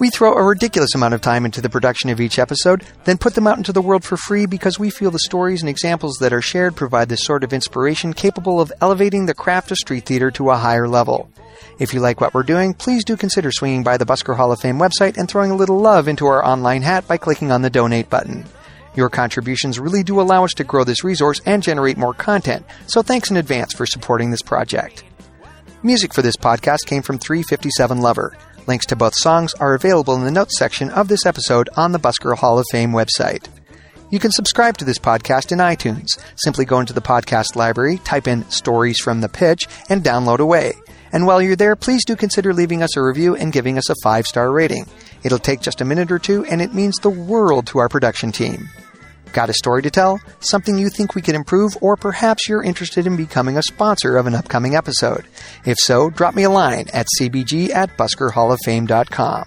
[0.01, 3.35] We throw a ridiculous amount of time into the production of each episode, then put
[3.35, 6.33] them out into the world for free because we feel the stories and examples that
[6.33, 10.31] are shared provide the sort of inspiration capable of elevating the craft of street theater
[10.31, 11.29] to a higher level.
[11.77, 14.59] If you like what we're doing, please do consider swinging by the Busker Hall of
[14.59, 17.69] Fame website and throwing a little love into our online hat by clicking on the
[17.69, 18.43] donate button.
[18.95, 23.03] Your contributions really do allow us to grow this resource and generate more content, so
[23.03, 25.03] thanks in advance for supporting this project.
[25.83, 28.35] Music for this podcast came from 357 Lover.
[28.67, 31.99] Links to both songs are available in the notes section of this episode on the
[31.99, 33.47] Busker Hall of Fame website.
[34.11, 36.19] You can subscribe to this podcast in iTunes.
[36.35, 40.73] Simply go into the podcast library, type in Stories from the Pitch, and download away.
[41.11, 43.95] And while you're there, please do consider leaving us a review and giving us a
[44.03, 44.85] five star rating.
[45.23, 48.31] It'll take just a minute or two, and it means the world to our production
[48.31, 48.69] team.
[49.33, 50.19] Got a story to tell?
[50.39, 51.77] Something you think we could improve?
[51.81, 55.25] Or perhaps you're interested in becoming a sponsor of an upcoming episode?
[55.65, 59.45] If so, drop me a line at cbg at buskerhalloffame.com.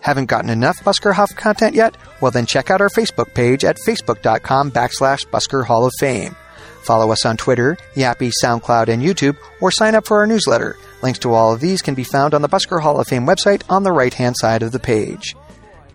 [0.00, 1.96] Haven't gotten enough Busker HoF content yet?
[2.20, 6.36] Well, then check out our Facebook page at facebook.com backslash Busker Hall of Fame.
[6.82, 10.76] Follow us on Twitter, Yappy, SoundCloud, and YouTube, or sign up for our newsletter.
[11.02, 13.62] Links to all of these can be found on the Busker Hall of Fame website
[13.70, 15.34] on the right hand side of the page.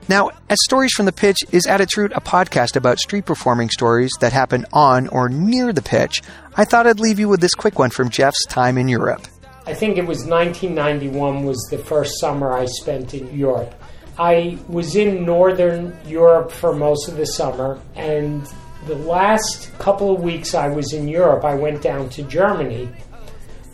[0.08, 3.70] Now, as Stories from the Pitch is at its root a podcast about street performing
[3.70, 6.24] stories that happen on or near the pitch,
[6.56, 9.28] I thought I'd leave you with this quick one from Jeff's time in Europe.
[9.68, 13.76] I think it was 1991 was the first summer I spent in Europe.
[14.18, 18.46] I was in northern Europe for most of the summer, and
[18.88, 22.90] the last couple of weeks I was in Europe, I went down to Germany,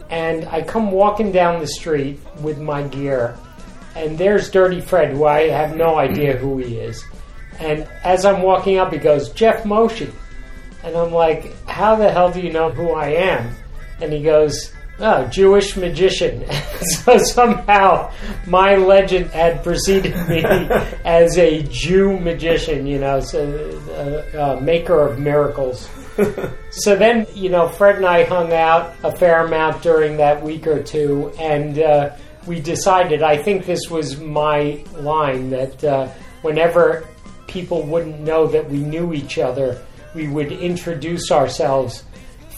[0.09, 3.37] and I come walking down the street with my gear,
[3.95, 7.03] and there's Dirty Fred, who I have no idea who he is.
[7.59, 10.09] And as I'm walking up, he goes, Jeff Moche.
[10.83, 13.55] And I'm like, how the hell do you know who I am?
[14.01, 16.45] And he goes, oh, Jewish magician.
[16.81, 18.11] so somehow
[18.45, 20.43] my legend had preceded me
[21.05, 25.89] as a Jew magician, you know, so, uh, uh, maker of miracles.
[26.69, 30.67] so then, you know, Fred and I hung out a fair amount during that week
[30.67, 32.15] or two, and uh,
[32.47, 36.07] we decided, I think this was my line, that uh,
[36.41, 37.07] whenever
[37.47, 39.81] people wouldn't know that we knew each other,
[40.13, 42.03] we would introduce ourselves.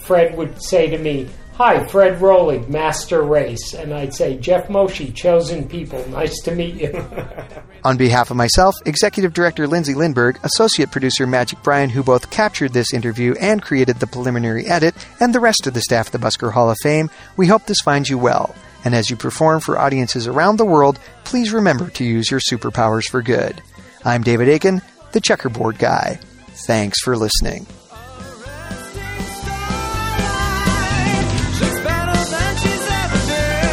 [0.04, 3.74] Fred would say to me, Hi, Fred Rolig, Master Race.
[3.74, 7.04] And I'd say, Jeff Moche, Chosen People, nice to meet you.
[7.84, 12.74] On behalf of myself, Executive Director Lindsay Lindberg, Associate Producer Magic Brian, who both captured
[12.74, 16.20] this interview and created the preliminary edit, and the rest of the staff at the
[16.20, 18.54] Busker Hall of Fame, we hope this finds you well.
[18.86, 23.06] And as you perform for audiences around the world, please remember to use your superpowers
[23.06, 23.62] for good.
[24.06, 26.20] I'm David Aiken, the checkerboard guy.
[26.66, 27.66] Thanks for listening.
[31.58, 33.64] She's better than she's ever been.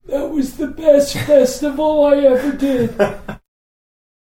[0.06, 3.38] That was the best festival I ever did.